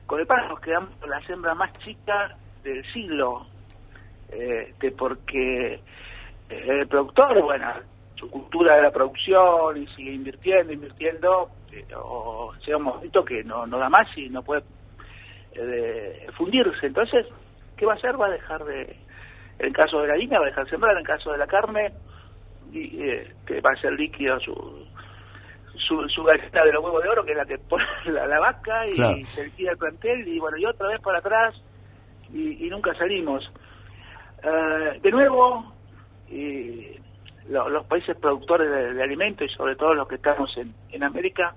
con 0.07 0.19
el 0.19 0.25
pan, 0.25 0.47
nos 0.47 0.59
quedamos 0.61 0.89
con 0.99 1.09
la 1.09 1.21
hembra 1.27 1.53
más 1.53 1.71
chica 1.79 2.35
del 2.63 2.83
siglo, 2.91 3.45
eh, 4.31 4.73
porque 4.97 5.73
eh, 5.73 5.79
el 6.49 6.87
productor, 6.87 7.41
bueno, 7.43 7.67
su 8.15 8.31
cultura 8.31 8.77
de 8.77 8.83
la 8.83 8.91
producción 8.91 9.77
y 9.77 9.85
sigue 9.87 10.13
invirtiendo, 10.13 10.73
invirtiendo, 10.73 11.49
eh, 11.71 11.85
o 11.95 12.53
sea 12.65 12.77
un 12.77 12.83
momento 12.83 13.23
que 13.23 13.43
no, 13.43 13.67
no 13.67 13.77
da 13.77 13.89
más 13.89 14.07
y 14.17 14.29
no 14.29 14.41
puede 14.41 14.63
fundirse. 16.35 16.87
Entonces, 16.87 17.27
¿qué 17.77 17.85
va 17.85 17.93
a 17.93 17.95
hacer? 17.97 18.19
Va 18.19 18.25
a 18.25 18.31
dejar 18.31 18.63
de 18.63 18.97
en 19.59 19.73
caso 19.73 20.01
de 20.01 20.07
la 20.07 20.13
harina 20.13 20.39
va 20.39 20.45
a 20.45 20.49
dejar 20.49 20.69
sembrar, 20.69 20.97
en 20.97 21.03
caso 21.03 21.31
de 21.31 21.37
la 21.37 21.47
carne, 21.47 21.93
y, 22.71 23.01
eh, 23.01 23.31
que 23.45 23.61
va 23.61 23.71
a 23.71 23.81
ser 23.81 23.93
líquido 23.93 24.39
su, 24.39 24.87
su, 25.87 26.07
su 26.09 26.23
galleta 26.23 26.63
de 26.63 26.71
los 26.71 26.83
huevos 26.83 27.03
de 27.03 27.09
oro, 27.09 27.23
que 27.23 27.31
es 27.31 27.37
la 27.37 27.45
que 27.45 27.57
pone 27.57 27.85
la, 28.05 28.39
vaca, 28.39 28.87
y 28.87 29.23
se 29.23 29.45
liquida 29.45 29.71
el 29.71 29.77
plantel, 29.77 30.27
y 30.27 30.39
bueno, 30.39 30.57
y 30.57 30.65
otra 30.65 30.87
vez 30.87 31.01
para 31.01 31.17
atrás, 31.17 31.55
y, 32.33 32.67
nunca 32.69 32.93
salimos. 32.95 33.49
Eh, 34.43 34.99
de 35.01 35.11
nuevo, 35.11 35.73
los 37.47 37.85
países 37.85 38.17
productores 38.17 38.95
de, 38.95 39.03
alimentos, 39.03 39.49
y 39.49 39.53
sobre 39.53 39.75
todo 39.75 39.93
los 39.93 40.07
que 40.07 40.15
estamos 40.15 40.55
en, 40.57 40.73
en 40.91 41.03
América, 41.03 41.53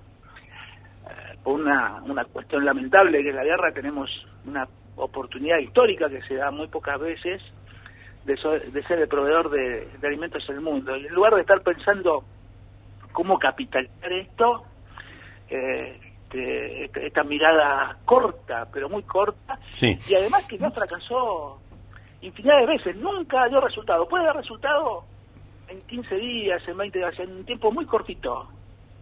eh, 1.09 1.39
por 1.43 1.61
una, 1.61 2.03
una 2.05 2.25
cuestión 2.25 2.65
lamentable 2.65 3.23
que 3.23 3.31
es 3.31 3.35
la 3.35 3.45
guerra, 3.45 3.73
tenemos 3.73 4.11
una 4.45 4.69
oportunidad 4.97 5.59
histórica 5.59 6.09
que 6.09 6.23
se 6.23 6.35
da 6.35 6.51
muy 6.51 6.69
pocas 6.69 6.99
veces, 7.01 7.43
de, 8.27 8.83
ser 8.83 8.99
el 8.99 9.09
proveedor 9.09 9.51
de, 9.51 9.89
alimentos 10.03 10.45
en 10.49 10.57
el 10.57 10.61
mundo. 10.61 10.97
Y 10.97 11.07
en 11.07 11.15
lugar 11.15 11.35
de 11.35 11.43
estar 11.43 11.61
pensando 11.63 12.25
cómo 13.17 13.39
capitalizar 13.39 14.13
esto, 14.13 14.65
eh, 15.49 15.99
esta 17.03 17.25
mirada 17.25 17.97
corta, 18.05 18.69
pero 18.71 18.91
muy 18.91 19.03
corta, 19.05 19.59
y 19.81 20.15
además 20.15 20.45
que 20.45 20.59
ya 20.59 20.71
fracasó 20.71 21.59
infinidad 22.21 22.61
de 22.61 22.67
veces, 22.67 22.97
nunca 22.97 23.49
dio 23.49 23.59
resultado. 23.59 24.07
Puede 24.07 24.27
dar 24.27 24.37
resultado 24.37 25.05
en 25.69 25.81
15 25.81 26.15
días, 26.17 26.63
en 26.69 26.77
20 26.77 26.99
días, 26.99 27.19
en 27.19 27.37
un 27.37 27.45
tiempo 27.47 27.73
muy 27.73 27.87
cortito. 27.87 28.49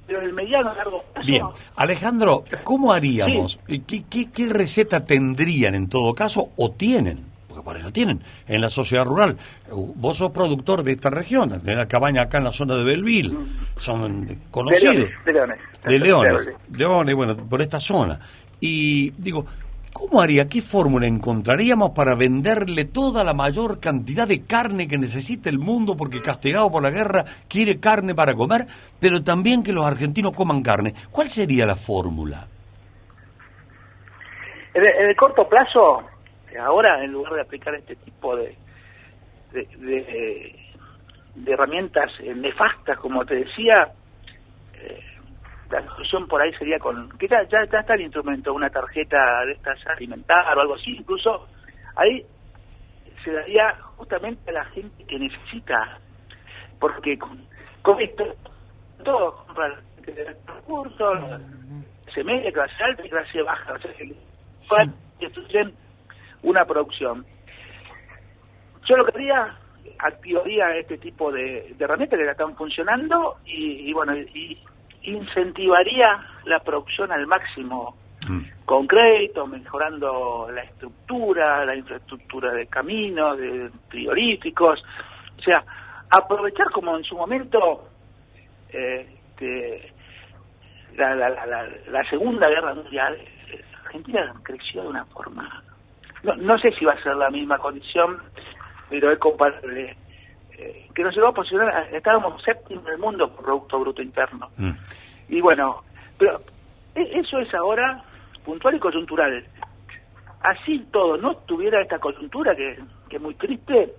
Pero 0.07 0.21
en 0.21 0.27
el 0.27 0.33
mediano 0.33 0.73
largo 0.75 1.03
plazo. 1.13 1.27
Bien, 1.27 1.47
Alejandro, 1.77 2.45
¿cómo 2.63 2.93
haríamos? 2.93 3.59
¿Qué, 3.67 4.05
qué, 4.05 4.31
qué 4.31 4.49
receta 4.49 5.05
tendrían 5.05 5.75
en 5.75 5.89
todo 5.89 6.15
caso 6.15 6.51
o 6.57 6.71
tienen? 6.71 7.34
Porque 7.55 7.65
por 7.65 7.77
eso 7.77 7.93
tienen, 7.93 8.21
en 8.47 8.61
la 8.61 8.71
sociedad 8.71 9.05
rural. 9.05 9.37
Vos 9.71 10.19
sos 10.19 10.31
productor 10.33 10.83
de 10.83 10.93
esta 10.93 11.11
región, 11.11 11.61
de 11.63 11.75
la 11.75 11.87
cabaña 11.87 12.23
acá 12.23 12.39
en 12.39 12.45
la 12.45 12.53
zona 12.53 12.77
de 12.77 12.85
Belville, 12.85 13.37
son 13.77 14.41
conocidos. 14.51 15.09
De 15.25 15.33
Leones. 15.33 15.59
De 15.85 15.99
Leones. 15.99 16.47
De 16.69 16.79
Leones, 16.79 17.15
bueno, 17.15 17.37
por 17.37 17.63
esta 17.63 17.81
zona. 17.81 18.19
Y 18.61 19.11
digo, 19.19 19.47
¿cómo 19.93 20.21
haría, 20.21 20.49
qué 20.49 20.61
fórmula 20.61 21.07
encontraríamos 21.07 21.91
para 21.91 22.15
venderle 22.15 22.87
toda 22.87 23.23
la 23.23 23.35
mayor 23.35 23.79
cantidad 23.79 24.27
de 24.27 24.43
carne 24.43 24.89
que 24.89 24.99
necesita 24.99 25.49
el 25.49 25.59
mundo, 25.59 25.97
porque 25.97 26.23
castigado 26.23 26.71
por 26.71 26.83
la 26.83 26.91
guerra 26.91 27.25
quiere 27.49 27.79
carne 27.79 28.15
para 28.15 28.35
comer, 28.35 28.67
pero 28.99 29.23
también 29.23 29.63
que 29.63 29.73
los 29.73 29.87
argentinos 29.87 30.33
coman 30.33 30.63
carne? 30.63 30.95
¿Cuál 31.11 31.29
sería 31.29 31.67
la 31.67 31.77
fórmula? 31.77 32.49
en 34.75 35.07
el 35.07 35.15
corto 35.15 35.49
plazo, 35.49 36.03
ahora 36.59 37.03
en 37.03 37.13
lugar 37.13 37.35
de 37.35 37.41
aplicar 37.43 37.75
este 37.75 37.97
tipo 37.97 38.37
de, 38.37 38.57
de, 39.53 40.57
herramientas 41.47 42.11
eh, 42.21 42.35
nefastas, 42.35 42.99
como 42.99 43.25
te 43.25 43.37
decía, 43.37 43.93
eh, 44.75 45.01
la 45.71 45.85
solución 45.87 46.27
por 46.29 46.41
ahí 46.41 46.53
sería 46.55 46.79
con, 46.79 47.09
que 47.19 47.29
ya, 47.29 47.43
ya, 47.49 47.61
está 47.63 47.95
el 47.95 48.03
instrumento, 48.03 48.53
una 48.53 48.71
tarjeta 48.71 49.45
de 49.47 49.53
estas 49.53 49.79
alimentar 49.87 50.57
o 50.57 50.61
algo 50.61 50.75
así, 50.75 50.97
incluso 50.97 51.47
ahí 51.97 52.25
se 53.23 53.33
daría 53.33 53.75
justamente 53.97 54.51
a 54.51 54.55
la 54.55 54.65
gente 54.67 55.05
que 55.05 55.19
necesita, 55.19 55.99
porque 56.79 57.19
con, 57.19 57.47
con 57.83 58.01
esto 58.01 58.25
todos 59.03 59.35
compran 59.47 59.75
recursos, 60.05 61.19
se 62.13 62.23
media, 62.23 62.53
clase 62.53 62.83
alta 62.83 63.07
y 63.07 63.11
clase 63.11 63.43
baja, 63.43 63.73
o 63.73 63.79
sea, 63.79 63.93
que 63.95 65.31
una 66.45 66.65
producción. 66.65 67.27
Yo 68.85 68.97
lo 68.97 69.05
que 69.07 69.13
haría, 69.17 69.57
activaría 69.99 70.77
este 70.77 70.99
tipo 70.99 71.33
de, 71.33 71.75
herramientas 71.79 72.19
que 72.19 72.25
ya 72.25 72.33
están 72.33 72.55
funcionando 72.55 73.39
y, 73.47 73.93
bueno, 73.93 74.17
y 74.17 74.59
incentivaría 75.03 76.23
la 76.45 76.61
producción 76.61 77.13
al 77.13 77.27
máximo 77.27 77.97
mm. 78.27 78.65
con 78.65 78.87
crédito, 78.87 79.47
mejorando 79.47 80.49
la 80.53 80.63
estructura, 80.63 81.65
la 81.65 81.77
infraestructura 81.77 82.53
de 82.53 82.67
caminos, 82.67 83.39
de 83.39 83.71
frigoríficos, 83.89 84.83
o 85.39 85.43
sea, 85.43 85.65
aprovechar 86.11 86.71
como 86.71 86.97
en 86.97 87.05
su 87.05 87.17
momento 87.17 87.89
eh, 88.71 89.09
la, 90.97 91.15
la, 91.15 91.29
la, 91.31 91.69
la 91.91 92.05
Segunda 92.09 92.49
Guerra 92.49 92.75
Mundial, 92.75 93.19
Argentina 93.85 94.33
creció 94.43 94.83
de 94.83 94.89
una 94.89 95.05
forma 95.07 95.63
no, 96.25 96.35
no 96.37 96.59
sé 96.59 96.73
si 96.73 96.85
va 96.85 96.93
a 96.93 97.03
ser 97.03 97.15
la 97.17 97.31
misma 97.31 97.59
condición, 97.59 98.19
pero 98.91 99.13
es 99.13 99.19
comparable. 99.19 99.97
Eh, 100.57 100.89
que 100.95 101.03
nos 101.03 101.15
llegó 101.15 101.29
a 101.29 101.35
posicionar, 101.35 101.89
estábamos 101.93 102.43
séptimo 102.43 102.83
en 102.87 102.95
el 102.95 102.99
mundo 102.99 103.29
por 103.31 103.45
Producto 103.45 103.81
Bruto 103.81 104.03
Interno. 104.03 104.51
Mm. 104.57 104.71
Y 105.29 105.41
bueno, 105.41 105.83
pero 106.19 106.41
e, 106.95 107.21
eso 107.21 107.39
es 107.39 107.53
ahora 107.55 108.03
puntual 108.45 108.77
y 108.77 108.79
coyuntural. 108.79 109.45
Así 110.43 110.87
todo, 110.91 111.17
no 111.17 111.37
tuviera 111.39 111.81
esta 111.81 111.99
coyuntura 111.99 112.55
que, 112.55 112.79
que 113.09 113.17
es 113.17 113.23
muy 113.23 113.35
triste, 113.35 113.95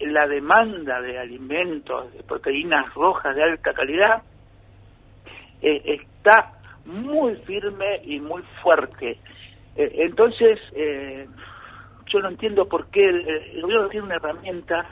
la 0.00 0.26
demanda 0.26 1.00
de 1.00 1.18
alimentos, 1.18 2.12
de 2.12 2.22
proteínas 2.22 2.92
rojas 2.94 3.34
de 3.34 3.42
alta 3.42 3.72
calidad, 3.72 4.22
eh, 5.60 5.82
está 5.86 6.52
muy 6.84 7.36
firme 7.36 8.00
y 8.04 8.20
muy 8.20 8.42
fuerte. 8.62 9.18
Eh, 9.76 9.90
entonces, 9.96 10.58
eh, 10.74 11.26
yo 12.06 12.20
no 12.20 12.28
entiendo 12.28 12.66
por 12.66 12.86
qué 12.88 13.08
el, 13.08 13.62
gobierno 13.62 13.88
tiene 13.88 14.06
una 14.06 14.16
herramienta 14.16 14.86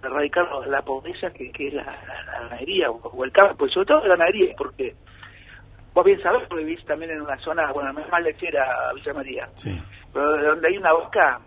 para 0.00 0.14
erradicar 0.14 0.48
la 0.66 0.82
pobreza 0.82 1.30
que, 1.30 1.50
es 1.54 1.74
la, 1.74 1.84
ganadería 2.26 2.90
o, 2.90 3.24
el 3.24 3.32
campo, 3.32 3.66
y 3.66 3.70
sobre 3.70 3.86
todo 3.86 4.00
la 4.02 4.16
ganadería, 4.16 4.54
porque 4.56 4.94
vos 5.94 6.04
bien 6.04 6.20
sabés, 6.22 6.42
porque 6.48 6.64
vivís 6.64 6.84
también 6.84 7.12
en 7.12 7.22
una 7.22 7.38
zona, 7.38 7.70
bueno, 7.72 7.92
más 7.92 8.22
lechera, 8.22 8.92
Villa 8.94 9.14
María, 9.14 9.46
pero 10.12 10.44
donde 10.44 10.68
hay 10.68 10.76
una 10.76 10.92
vaca, 10.92 11.40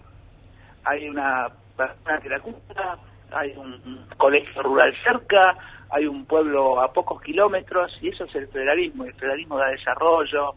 hay 0.84 1.10
una 1.10 1.48
persona 1.76 2.20
que 2.20 2.30
la 2.30 2.40
cuida, 2.40 2.98
hay 3.32 3.52
un 3.58 4.06
colegio 4.18 4.62
rural 4.62 4.94
cerca, 5.04 5.58
hay 5.90 6.06
un 6.06 6.26
pueblo 6.26 6.82
a 6.82 6.92
pocos 6.92 7.22
kilómetros 7.22 7.98
y 8.02 8.10
eso 8.10 8.26
es 8.26 8.36
el 8.36 8.48
federalismo. 8.48 9.06
El 9.06 9.14
federalismo 9.14 9.58
da 9.58 9.68
desarrollo, 9.68 10.54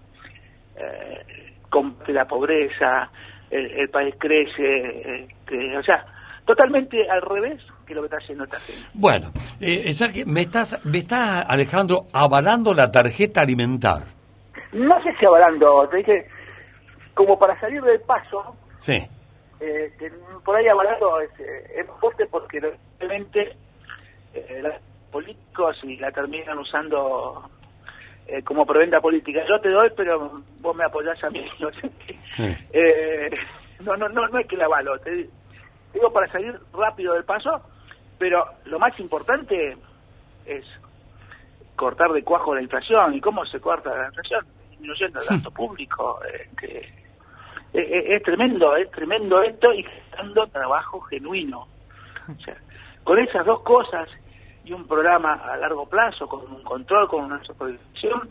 eh, 0.77 1.48
combate 1.71 2.13
la 2.13 2.27
pobreza, 2.27 3.11
el, 3.51 3.89
país 3.91 4.15
crece, 4.19 5.23
este, 5.23 5.77
o 5.77 5.83
sea, 5.83 6.05
totalmente 6.45 7.09
al 7.11 7.23
revés 7.23 7.63
que 7.87 7.95
lo 7.95 8.03
que 8.03 8.07
está 8.07 8.19
haciendo 8.19 8.45
esta 8.45 8.61
gente. 8.61 8.83
Bueno, 8.95 9.31
eh, 9.61 9.95
me 10.27 10.43
estás, 10.43 10.85
me 10.85 10.99
está 10.99 11.43
Alejandro 11.43 12.05
avalando 12.13 12.75
la 12.75 12.91
tarjeta 12.91 13.41
alimentar. 13.41 14.03
No 14.73 15.03
sé 15.03 15.15
si 15.19 15.25
avalando, 15.25 15.89
te 15.89 15.99
dije, 15.99 16.29
como 17.15 17.39
para 17.39 17.59
salir 17.61 17.83
del 17.83 18.01
paso. 18.01 18.55
Sí. 18.77 19.07
Eh, 19.61 19.93
por 20.45 20.55
ahí 20.55 20.69
avalando 20.69 21.21
es, 21.21 21.31
es 21.41 21.87
fuerte 22.01 22.27
porque 22.27 22.61
realmente 23.01 23.57
eh, 24.35 24.61
los 24.63 24.75
políticos 25.11 25.77
y 25.83 25.97
la 25.97 26.13
terminan 26.13 26.59
usando 26.59 27.51
eh, 28.29 28.43
como 28.43 28.67
preventa 28.67 29.01
política. 29.01 29.43
Yo 29.49 29.59
te 29.61 29.71
doy, 29.71 29.91
pero 29.97 30.43
vos 30.61 30.77
me 30.77 30.85
apoyás 30.85 31.23
a 31.25 31.31
mí. 31.31 31.45
Eh, 32.73 33.31
¿no? 33.81 33.97
no, 33.97 34.09
no, 34.09 34.29
no, 34.29 34.39
es 34.39 34.47
que 34.47 34.57
la 34.57 34.67
avalo, 34.67 34.97
te 35.01 35.29
digo 35.93 36.13
para 36.13 36.31
salir 36.31 36.57
rápido 36.73 37.15
del 37.15 37.25
paso, 37.25 37.61
pero 38.17 38.45
lo 38.67 38.79
más 38.79 38.97
importante 39.01 39.77
es 40.47 40.65
cortar 41.75 42.13
de 42.13 42.23
cuajo 42.23 42.55
la 42.55 42.63
inflación. 42.63 43.15
¿Y 43.15 43.21
cómo 43.21 43.45
se 43.47 43.61
corta 43.61 43.97
la 43.97 44.07
inflación? 44.07 44.47
Disminuyendo 44.71 45.21
el 45.21 45.27
gasto 45.27 45.51
público. 45.51 46.21
Eh, 46.33 46.49
que, 46.57 46.93
es, 47.73 48.23
tremendo, 48.23 48.77
es 48.77 48.89
tremendo 48.93 49.43
esto 49.43 49.73
y 49.73 49.85
dando 50.17 50.47
trabajo 50.47 51.01
genuino. 51.01 51.67
O 52.29 52.41
sea, 52.45 52.57
con 53.03 53.19
esas 53.19 53.45
dos 53.45 53.63
cosas 53.63 54.09
y 54.69 54.73
un 54.73 54.87
programa 54.87 55.35
a 55.35 55.57
largo 55.57 55.87
plazo, 55.87 56.27
con 56.27 56.41
un 56.53 56.63
control, 56.63 57.09
con 57.09 57.25
una 57.25 57.43
supervisión, 57.43 58.29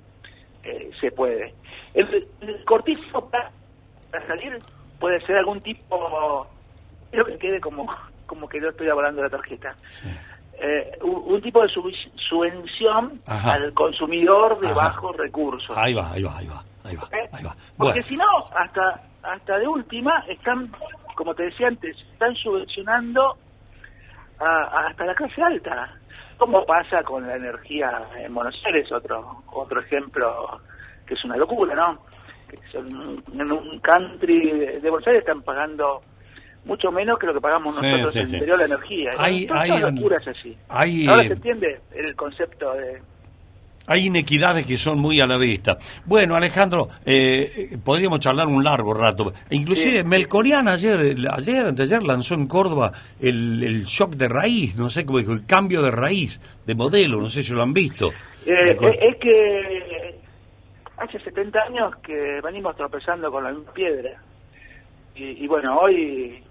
eh, 0.64 0.92
se 1.00 1.12
puede. 1.12 1.54
El, 1.94 2.28
cortizo 2.66 3.28
para, 3.30 3.52
salir 4.28 4.60
puede 5.00 5.20
ser 5.22 5.38
algún 5.38 5.62
tipo, 5.62 6.48
creo 7.12 7.26
que 7.26 7.38
quede 7.38 7.60
como, 7.60 7.88
como 8.26 8.48
que 8.48 8.62
yo 8.62 8.70
estoy 8.70 8.90
hablando 8.90 9.22
de 9.22 9.30
la 9.30 9.38
tarjeta. 9.38 9.76
Eh, 10.60 10.98
un, 11.04 11.42
tipo 11.42 11.62
de 11.62 11.70
subvención 11.70 13.22
al 13.26 13.74
consumidor 13.74 14.60
de 14.60 14.74
bajos 14.74 15.16
recursos. 15.18 15.76
Ahí 15.78 15.94
va, 15.94 16.12
ahí 16.12 16.24
va, 16.24 16.38
ahí 16.38 16.48
va. 16.48 16.64
Ahí 16.84 16.96
va, 16.96 17.08
¿Eh? 17.12 17.30
Porque 17.78 18.02
si 18.04 18.16
no, 18.16 18.26
hasta, 18.56 19.04
hasta 19.22 19.58
de 19.58 19.68
última, 19.68 20.24
están, 20.28 20.72
como 21.16 21.36
te 21.36 21.44
decía 21.44 21.68
antes, 21.68 21.98
están 22.14 22.34
subvencionando 22.36 23.38
hasta 24.40 25.06
la 25.06 25.16
clase 25.16 25.42
alta. 25.42 25.94
¿Cómo 26.38 26.66
pasa 26.66 27.04
con 27.04 27.26
la 27.26 27.36
energía 27.36 28.08
en 28.18 28.34
Buenos 28.34 28.56
Aires? 28.66 28.92
Otro, 28.92 29.44
otro 29.52 29.82
ejemplo 29.82 30.62
que 31.06 31.16
es 31.16 31.26
una 31.26 31.38
locura, 31.38 31.76
¿no? 31.76 32.06
En 32.74 33.52
un 33.52 33.80
country 33.80 34.52
de, 34.52 34.90
Buenos 34.90 35.08
Aires 35.08 35.22
están 35.22 35.42
pagando 35.42 36.02
mucho 36.66 36.92
menos 36.92 37.18
que 37.18 37.28
lo 37.28 37.34
que 37.34 37.42
pagamos 37.42 37.82
nosotros 37.82 38.16
en 38.16 38.22
el 38.22 38.34
interior 38.34 38.58
de 38.58 38.68
la 38.68 38.76
energía. 38.76 39.12
Hay, 39.18 39.48
hay, 39.52 39.80
locuras 39.80 40.28
así. 40.28 40.54
Hay, 40.70 41.08
Ahora 41.08 41.24
se 41.24 41.34
entiende 41.34 41.80
el 41.94 42.16
concepto 42.16 42.74
de, 42.74 43.02
hay 43.88 44.08
inequidades 44.08 44.66
que 44.66 44.78
son 44.78 45.00
muy 45.00 45.22
a 45.22 45.26
la 45.26 45.38
vista. 45.38 45.78
Bueno, 46.06 46.36
Alejandro, 46.36 46.90
eh, 47.06 47.78
podríamos 47.84 48.20
charlar 48.20 48.48
un 48.48 48.64
largo 48.64 48.94
rato. 48.94 49.34
Inclusive 49.50 50.04
Melcorian 50.04 50.68
ayer, 50.68 51.16
ayer, 51.32 51.66
ayer 51.68 52.04
lanzó 52.04 52.36
en 52.36 52.48
Córdoba 52.48 52.92
el, 53.20 53.86
shock 53.86 54.12
de 54.12 54.28
raíz, 54.28 54.78
no 54.78 54.90
sé 54.90 55.06
cómo 55.06 55.20
dijo, 55.20 55.32
el 55.32 55.46
cambio 55.46 55.82
de 55.82 55.92
raíz, 55.92 56.40
de 56.66 56.76
modelo, 56.76 57.22
no 57.22 57.30
sé 57.30 57.42
si 57.42 57.54
lo 57.54 57.64
han 57.64 57.74
visto. 57.74 58.10
Eh, 58.46 58.72
eh, 58.72 59.00
es 59.02 59.18
que 59.18 60.20
hace 60.98 61.20
70 61.20 61.60
años 61.60 61.96
que 62.04 62.42
venimos 62.44 62.76
tropezando 62.76 63.32
con 63.32 63.44
la 63.44 63.52
misma 63.52 63.72
piedra. 63.72 64.22
Y, 65.16 65.44
y 65.44 65.48
bueno, 65.48 65.80
hoy 65.80 66.44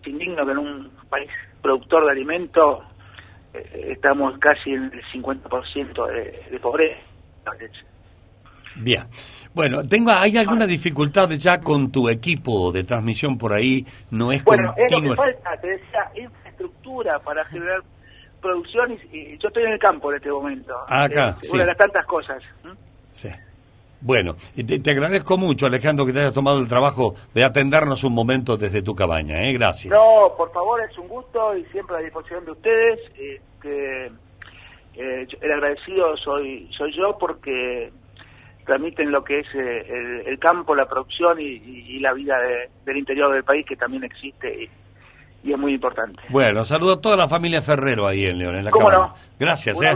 es 0.00 0.08
indigno 0.08 0.46
que 0.46 0.52
en 0.52 0.58
un 0.58 0.90
país 1.10 1.30
productor 1.60 2.06
de 2.06 2.12
alimentos 2.12 2.82
eh, 2.82 2.93
estamos 3.54 4.38
casi 4.38 4.70
en 4.70 4.84
el 4.84 5.02
50% 5.04 6.06
de, 6.08 6.50
de 6.50 6.60
pobreza. 6.60 7.00
Bien. 8.76 9.04
Bueno, 9.54 9.86
tengo, 9.86 10.10
¿hay 10.10 10.36
alguna 10.36 10.66
dificultad 10.66 11.30
ya 11.30 11.60
con 11.60 11.92
tu 11.92 12.08
equipo 12.08 12.72
de 12.72 12.82
transmisión 12.82 13.38
por 13.38 13.52
ahí? 13.52 13.86
No 14.10 14.32
es 14.32 14.42
bueno, 14.42 14.74
es 14.76 14.90
lo 14.90 15.00
que 15.00 15.16
falta, 15.16 15.56
te 15.60 15.68
decía, 15.68 16.10
infraestructura 16.16 17.20
para 17.20 17.44
generar 17.44 17.80
producción 18.40 18.98
y, 19.12 19.38
yo 19.38 19.48
estoy 19.48 19.62
en 19.62 19.72
el 19.72 19.78
campo 19.78 20.10
en 20.10 20.16
este 20.16 20.30
momento. 20.30 20.74
Ah, 20.88 21.04
acá, 21.04 21.36
Una 21.52 21.62
de 21.62 21.68
las 21.68 21.76
tantas 21.76 22.04
cosas. 22.04 22.42
Sí. 23.12 23.28
Bueno, 24.00 24.36
te, 24.54 24.78
te, 24.80 24.90
agradezco 24.90 25.38
mucho, 25.38 25.66
Alejandro, 25.66 26.04
que 26.04 26.12
te 26.12 26.20
hayas 26.20 26.34
tomado 26.34 26.58
el 26.58 26.68
trabajo 26.68 27.14
de 27.32 27.42
atendernos 27.42 28.04
un 28.04 28.12
momento 28.12 28.56
desde 28.56 28.82
tu 28.82 28.94
cabaña. 28.94 29.42
¿eh? 29.44 29.52
Gracias. 29.54 29.92
No, 29.92 30.34
por 30.36 30.52
favor, 30.52 30.80
es 30.82 30.96
un 30.98 31.08
gusto 31.08 31.56
y 31.56 31.64
siempre 31.66 31.96
a 31.96 32.00
disposición 32.00 32.44
de 32.44 32.50
ustedes. 32.50 33.00
Que 33.62 34.10
eh, 34.96 35.26
el 35.40 35.52
agradecido 35.52 36.16
soy 36.18 36.70
soy 36.76 36.94
yo 36.96 37.16
porque 37.18 37.90
transmiten 38.64 39.10
lo 39.10 39.24
que 39.24 39.40
es 39.40 39.46
eh, 39.54 40.22
el, 40.26 40.38
campo, 40.38 40.74
la 40.74 40.86
producción 40.86 41.38
y, 41.40 41.98
la 41.98 42.12
vida 42.12 42.36
del 42.84 42.96
interior 42.96 43.32
del 43.32 43.44
país 43.44 43.64
que 43.66 43.76
también 43.76 44.04
existe 44.04 44.64
y, 45.44 45.50
es 45.52 45.58
muy 45.58 45.74
importante. 45.74 46.22
Bueno, 46.30 46.64
saludo 46.64 46.94
a 46.94 47.00
toda 47.00 47.16
la 47.18 47.28
familia 47.28 47.60
Ferrero 47.60 48.06
ahí 48.06 48.24
en 48.24 48.38
León, 48.38 48.56
en 48.56 48.64
la 48.64 48.70
cabaña. 48.70 49.12
Gracias, 49.38 49.80
eh. 49.82 49.94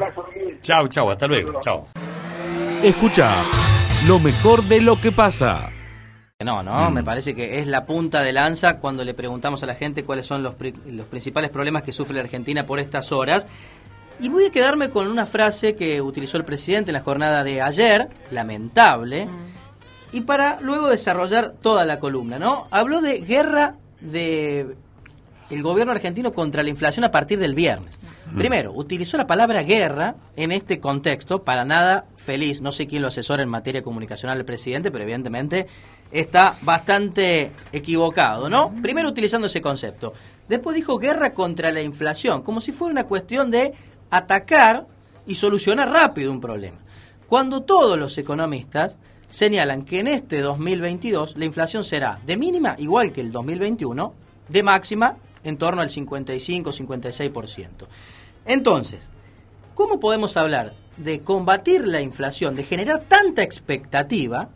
Chao, 0.61 0.89
chao, 0.89 1.11
hasta 1.11 1.27
luego. 1.27 1.59
Chao. 1.63 1.87
Escucha 2.83 3.31
lo 4.07 4.19
mejor 4.19 4.63
de 4.65 4.81
lo 4.81 5.01
que 5.01 5.13
pasa. 5.13 5.71
No, 6.41 6.63
no, 6.63 6.91
mm. 6.91 6.95
me 6.95 7.03
parece 7.03 7.35
que 7.35 7.59
es 7.59 7.67
la 7.67 7.85
punta 7.85 8.23
de 8.23 8.33
lanza 8.33 8.79
cuando 8.79 9.05
le 9.05 9.13
preguntamos 9.13 9.63
a 9.63 9.67
la 9.67 9.75
gente 9.75 10.05
cuáles 10.05 10.25
son 10.25 10.43
los, 10.43 10.55
los 10.87 11.07
principales 11.07 11.51
problemas 11.51 11.83
que 11.83 11.91
sufre 11.91 12.15
la 12.15 12.23
Argentina 12.23 12.65
por 12.65 12.79
estas 12.79 13.11
horas. 13.11 13.47
Y 14.21 14.29
voy 14.29 14.45
a 14.45 14.51
quedarme 14.51 14.89
con 14.89 15.09
una 15.09 15.27
frase 15.27 15.75
que 15.75 16.01
utilizó 16.01 16.37
el 16.37 16.45
presidente 16.45 16.91
en 16.91 16.95
la 16.95 17.01
jornada 17.01 17.43
de 17.43 17.61
ayer, 17.61 18.09
lamentable, 18.31 19.27
mm. 19.27 20.17
y 20.17 20.21
para 20.21 20.61
luego 20.61 20.89
desarrollar 20.89 21.55
toda 21.61 21.85
la 21.85 21.99
columna, 21.99 22.39
¿no? 22.39 22.69
Habló 22.71 23.01
de 23.01 23.21
guerra 23.21 23.75
de 24.01 24.77
el 25.51 25.63
gobierno 25.63 25.93
argentino 25.93 26.33
contra 26.33 26.63
la 26.63 26.69
inflación 26.69 27.05
a 27.05 27.11
partir 27.11 27.39
del 27.39 27.55
viernes. 27.55 27.99
Primero, 28.37 28.73
utilizó 28.73 29.17
la 29.17 29.27
palabra 29.27 29.63
guerra 29.63 30.17
en 30.37 30.53
este 30.53 30.81
contexto, 30.81 31.43
para 31.43 31.65
nada 31.65 32.07
feliz, 32.17 32.61
no 32.61 32.73
sé 32.73 32.87
quién 32.87 33.03
lo 33.03 33.09
asesora 33.09 33.43
en 33.43 33.49
materia 33.49 33.83
comunicacional 33.83 34.39
del 34.39 34.45
presidente, 34.45 34.91
pero 34.91 35.05
evidentemente 35.05 35.67
está 36.13 36.55
bastante 36.63 37.53
equivocado, 37.73 38.49
¿no? 38.49 38.73
Primero 38.83 39.09
utilizando 39.09 39.47
ese 39.47 39.61
concepto. 39.61 40.15
Después 40.49 40.77
dijo 40.77 40.99
guerra 40.99 41.35
contra 41.35 41.73
la 41.73 41.83
inflación, 41.83 42.43
como 42.43 42.61
si 42.61 42.73
fuera 42.73 42.93
una 42.93 43.05
cuestión 43.05 43.51
de 43.51 43.73
atacar 44.11 44.87
y 45.27 45.35
solucionar 45.35 45.91
rápido 45.91 46.33
un 46.33 46.41
problema. 46.41 46.79
Cuando 47.27 47.63
todos 47.63 47.99
los 47.99 48.17
economistas 48.19 48.99
señalan 49.31 49.85
que 49.85 50.01
en 50.01 50.09
este 50.09 50.41
2022 50.41 51.37
la 51.37 51.45
inflación 51.45 51.85
será 51.85 52.19
de 52.25 52.37
mínima 52.37 52.75
igual 52.79 53.13
que 53.13 53.21
el 53.21 53.31
2021, 53.31 54.15
de 54.49 54.63
máxima 54.63 55.17
en 55.45 55.59
torno 55.59 55.83
al 55.83 55.91
55-56%. 55.91 57.87
Entonces, 58.49 59.07
¿cómo 59.75 60.01
podemos 60.01 60.39
hablar 60.39 60.73
de 60.97 61.21
combatir 61.21 61.87
la 61.87 62.01
inflación, 62.01 62.57
de 62.57 62.65
generar 62.65 63.03
tanta 63.03 63.43
expectativa, 63.43 64.49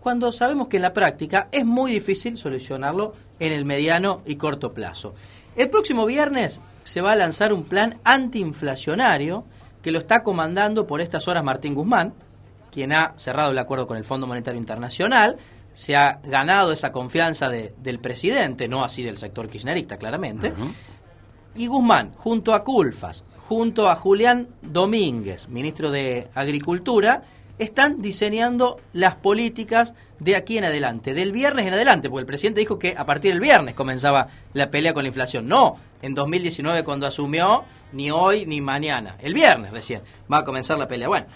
cuando 0.00 0.32
sabemos 0.32 0.66
que 0.66 0.76
en 0.76 0.82
la 0.82 0.92
práctica 0.92 1.48
es 1.52 1.64
muy 1.64 1.92
difícil 1.92 2.36
solucionarlo 2.36 3.14
en 3.38 3.52
el 3.52 3.64
mediano 3.64 4.20
y 4.26 4.34
corto 4.34 4.70
plazo? 4.74 5.14
El 5.54 5.70
próximo 5.70 6.06
viernes 6.06 6.60
se 6.82 7.00
va 7.00 7.12
a 7.12 7.16
lanzar 7.16 7.52
un 7.52 7.62
plan 7.62 7.98
antiinflacionario 8.02 9.44
que 9.80 9.92
lo 9.92 10.00
está 10.00 10.24
comandando 10.24 10.88
por 10.88 11.00
estas 11.00 11.28
horas 11.28 11.44
Martín 11.44 11.74
Guzmán, 11.74 12.14
quien 12.72 12.92
ha 12.92 13.14
cerrado 13.16 13.52
el 13.52 13.58
acuerdo 13.58 13.86
con 13.86 13.96
el 13.96 14.04
Fondo 14.04 14.26
Monetario 14.26 14.58
Internacional, 14.58 15.36
se 15.72 15.94
ha 15.94 16.18
ganado 16.24 16.72
esa 16.72 16.90
confianza 16.90 17.48
del 17.48 18.00
presidente, 18.00 18.66
no 18.66 18.82
así 18.82 19.04
del 19.04 19.16
sector 19.16 19.48
kirchnerista, 19.48 19.98
claramente. 19.98 20.52
Y 21.54 21.68
Guzmán, 21.68 22.12
junto 22.14 22.52
a 22.52 22.64
Culfas, 22.64 23.24
junto 23.48 23.88
a 23.88 23.94
Julián 23.94 24.48
Domínguez, 24.60 25.48
ministro 25.48 25.92
de 25.92 26.28
Agricultura, 26.34 27.22
están 27.58 28.02
diseñando 28.02 28.80
las 28.92 29.14
políticas 29.14 29.94
de 30.18 30.34
aquí 30.34 30.58
en 30.58 30.64
adelante, 30.64 31.14
del 31.14 31.30
viernes 31.30 31.66
en 31.66 31.72
adelante, 31.72 32.10
porque 32.10 32.22
el 32.22 32.26
presidente 32.26 32.60
dijo 32.60 32.78
que 32.78 32.96
a 32.98 33.06
partir 33.06 33.30
del 33.32 33.40
viernes 33.40 33.76
comenzaba 33.76 34.26
la 34.52 34.68
pelea 34.68 34.92
con 34.92 35.04
la 35.04 35.08
inflación. 35.08 35.46
No, 35.46 35.76
en 36.02 36.14
2019 36.14 36.82
cuando 36.82 37.06
asumió, 37.06 37.62
ni 37.92 38.10
hoy 38.10 38.46
ni 38.46 38.60
mañana, 38.60 39.16
el 39.20 39.32
viernes 39.32 39.70
recién 39.70 40.02
va 40.30 40.38
a 40.38 40.44
comenzar 40.44 40.76
la 40.76 40.88
pelea. 40.88 41.06
Bueno, 41.06 41.26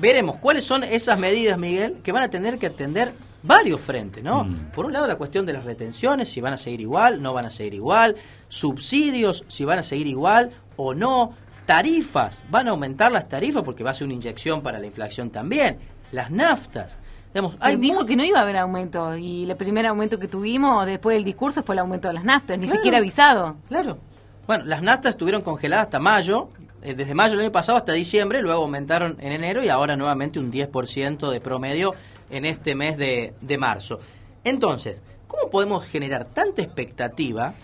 veremos 0.00 0.38
cuáles 0.38 0.64
son 0.64 0.82
esas 0.82 1.16
medidas, 1.16 1.58
Miguel, 1.58 2.00
que 2.02 2.10
van 2.10 2.24
a 2.24 2.28
tener 2.28 2.58
que 2.58 2.66
atender 2.66 3.14
varios 3.44 3.80
frentes, 3.80 4.22
¿no? 4.22 4.48
Por 4.74 4.86
un 4.86 4.92
lado 4.92 5.06
la 5.06 5.16
cuestión 5.16 5.46
de 5.46 5.52
las 5.52 5.64
retenciones, 5.64 6.28
si 6.28 6.40
van 6.40 6.54
a 6.54 6.56
seguir 6.56 6.80
igual, 6.80 7.22
no 7.22 7.32
van 7.32 7.46
a 7.46 7.50
seguir 7.50 7.74
igual, 7.74 8.16
subsidios, 8.48 9.44
si 9.46 9.64
van 9.64 9.78
a 9.78 9.82
seguir 9.82 10.08
igual 10.08 10.50
o 10.76 10.94
no, 10.94 11.34
tarifas, 11.66 12.42
van 12.50 12.68
a 12.68 12.70
aumentar 12.72 13.10
las 13.12 13.28
tarifas 13.28 13.62
porque 13.62 13.84
va 13.84 13.90
a 13.90 13.94
ser 13.94 14.06
una 14.06 14.14
inyección 14.14 14.62
para 14.62 14.78
la 14.78 14.86
inflación 14.86 15.30
también, 15.30 15.78
las 16.10 16.30
naftas. 16.30 16.98
Digamos, 17.32 17.56
hay 17.60 17.76
dijo 17.76 18.04
que 18.04 18.14
no 18.14 18.24
iba 18.24 18.38
a 18.40 18.42
haber 18.42 18.58
aumento 18.58 19.16
y 19.16 19.50
el 19.50 19.56
primer 19.56 19.86
aumento 19.86 20.18
que 20.18 20.28
tuvimos 20.28 20.84
después 20.84 21.16
del 21.16 21.24
discurso 21.24 21.62
fue 21.62 21.74
el 21.74 21.78
aumento 21.78 22.08
de 22.08 22.14
las 22.14 22.24
naftas, 22.24 22.58
ni 22.58 22.66
Claro. 22.66 22.78
siquiera 22.78 22.98
avisado. 22.98 23.56
Claro. 23.68 23.98
Bueno, 24.46 24.64
las 24.66 24.82
naftas 24.82 25.10
estuvieron 25.10 25.40
congeladas 25.42 25.86
hasta 25.86 25.98
mayo, 25.98 26.48
eh, 26.82 26.94
desde 26.94 27.14
mayo 27.14 27.30
del 27.32 27.40
año 27.40 27.52
pasado 27.52 27.78
hasta 27.78 27.92
diciembre, 27.92 28.42
luego 28.42 28.62
aumentaron 28.62 29.16
en 29.20 29.32
enero 29.32 29.64
y 29.64 29.68
ahora 29.68 29.96
nuevamente 29.96 30.38
un 30.38 30.50
10% 30.52 31.30
de 31.30 31.40
promedio 31.40 31.94
en 32.28 32.44
este 32.44 32.74
mes 32.74 32.98
de, 32.98 33.32
de 33.40 33.56
marzo. 33.58 34.00
Entonces, 34.44 35.00
¿cómo 35.28 35.48
podemos 35.50 35.86
generar 35.86 36.24
tanta 36.26 36.60
expectativa 36.60 37.54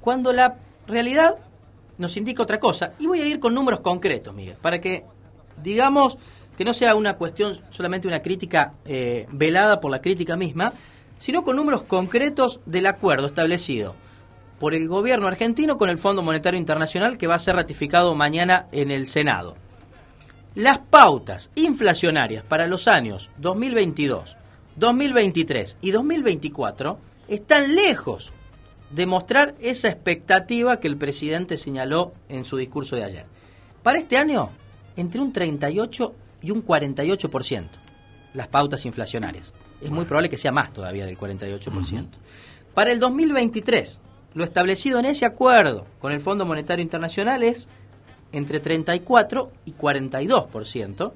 cuando 0.00 0.32
la 0.32 0.56
realidad 0.86 1.36
nos 2.00 2.16
indica 2.16 2.42
otra 2.42 2.58
cosa? 2.58 2.94
Y 2.98 3.06
voy 3.06 3.20
a 3.20 3.26
ir 3.26 3.38
con 3.38 3.54
números 3.54 3.80
concretos, 3.80 4.34
Miguel, 4.34 4.56
para 4.60 4.80
que 4.80 5.04
digamos 5.62 6.16
que 6.56 6.64
no 6.64 6.74
sea 6.74 6.94
una 6.94 7.16
cuestión 7.16 7.60
solamente 7.70 8.08
una 8.08 8.22
crítica 8.22 8.72
eh, 8.84 9.26
velada 9.30 9.80
por 9.80 9.90
la 9.90 10.00
crítica 10.00 10.36
misma, 10.36 10.72
sino 11.18 11.44
con 11.44 11.56
números 11.56 11.82
concretos 11.82 12.60
del 12.66 12.86
acuerdo 12.86 13.26
establecido 13.26 13.94
por 14.58 14.74
el 14.74 14.88
gobierno 14.88 15.26
argentino 15.26 15.76
con 15.76 15.90
el 15.90 15.98
Fondo 15.98 16.22
Monetario 16.22 16.58
Internacional 16.58 17.18
que 17.18 17.26
va 17.26 17.34
a 17.34 17.38
ser 17.38 17.56
ratificado 17.56 18.14
mañana 18.14 18.66
en 18.72 18.90
el 18.90 19.06
Senado. 19.06 19.56
Las 20.54 20.78
pautas 20.78 21.50
inflacionarias 21.54 22.44
para 22.44 22.66
los 22.66 22.88
años 22.88 23.30
2022, 23.38 24.36
2023 24.76 25.78
y 25.80 25.90
2024 25.90 26.98
están 27.28 27.74
lejos 27.74 28.32
de 28.90 29.06
mostrar 29.06 29.54
esa 29.60 29.88
expectativa 29.88 30.80
que 30.80 30.88
el 30.88 30.96
presidente 30.96 31.58
señaló 31.58 32.12
en 32.28 32.44
su 32.44 32.56
discurso 32.56 32.96
de 32.96 33.04
ayer. 33.04 33.26
Para 33.82 33.98
este 33.98 34.16
año, 34.16 34.50
entre 34.96 35.20
un 35.20 35.32
38 35.32 36.14
y 36.42 36.50
un 36.50 36.64
48% 36.64 37.68
las 38.34 38.48
pautas 38.48 38.84
inflacionarias. 38.84 39.52
Es 39.80 39.90
muy 39.90 40.04
probable 40.04 40.30
que 40.30 40.38
sea 40.38 40.52
más 40.52 40.72
todavía 40.72 41.06
del 41.06 41.18
48%. 41.18 42.06
Para 42.74 42.92
el 42.92 43.00
2023, 43.00 43.98
lo 44.34 44.44
establecido 44.44 44.98
en 44.98 45.06
ese 45.06 45.24
acuerdo 45.24 45.86
con 45.98 46.12
el 46.12 46.20
Fondo 46.20 46.44
Monetario 46.44 46.82
Internacional 46.82 47.42
es 47.42 47.66
entre 48.32 48.60
34 48.60 49.50
y 49.64 49.72
42%. 49.72 51.12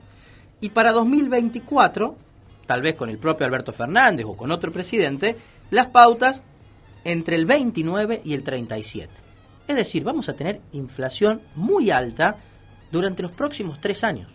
Y 0.60 0.70
para 0.70 0.92
2024, 0.92 2.16
tal 2.66 2.82
vez 2.82 2.94
con 2.96 3.10
el 3.10 3.18
propio 3.18 3.46
Alberto 3.46 3.72
Fernández 3.72 4.26
o 4.26 4.36
con 4.36 4.50
otro 4.50 4.72
presidente, 4.72 5.36
las 5.70 5.88
pautas 5.88 6.42
entre 7.04 7.36
el 7.36 7.46
29 7.46 8.22
y 8.24 8.34
el 8.34 8.42
37. 8.42 9.10
Es 9.66 9.76
decir, 9.76 10.04
vamos 10.04 10.28
a 10.28 10.34
tener 10.34 10.60
inflación 10.72 11.40
muy 11.54 11.90
alta 11.90 12.36
durante 12.90 13.22
los 13.22 13.32
próximos 13.32 13.80
tres 13.80 14.04
años. 14.04 14.28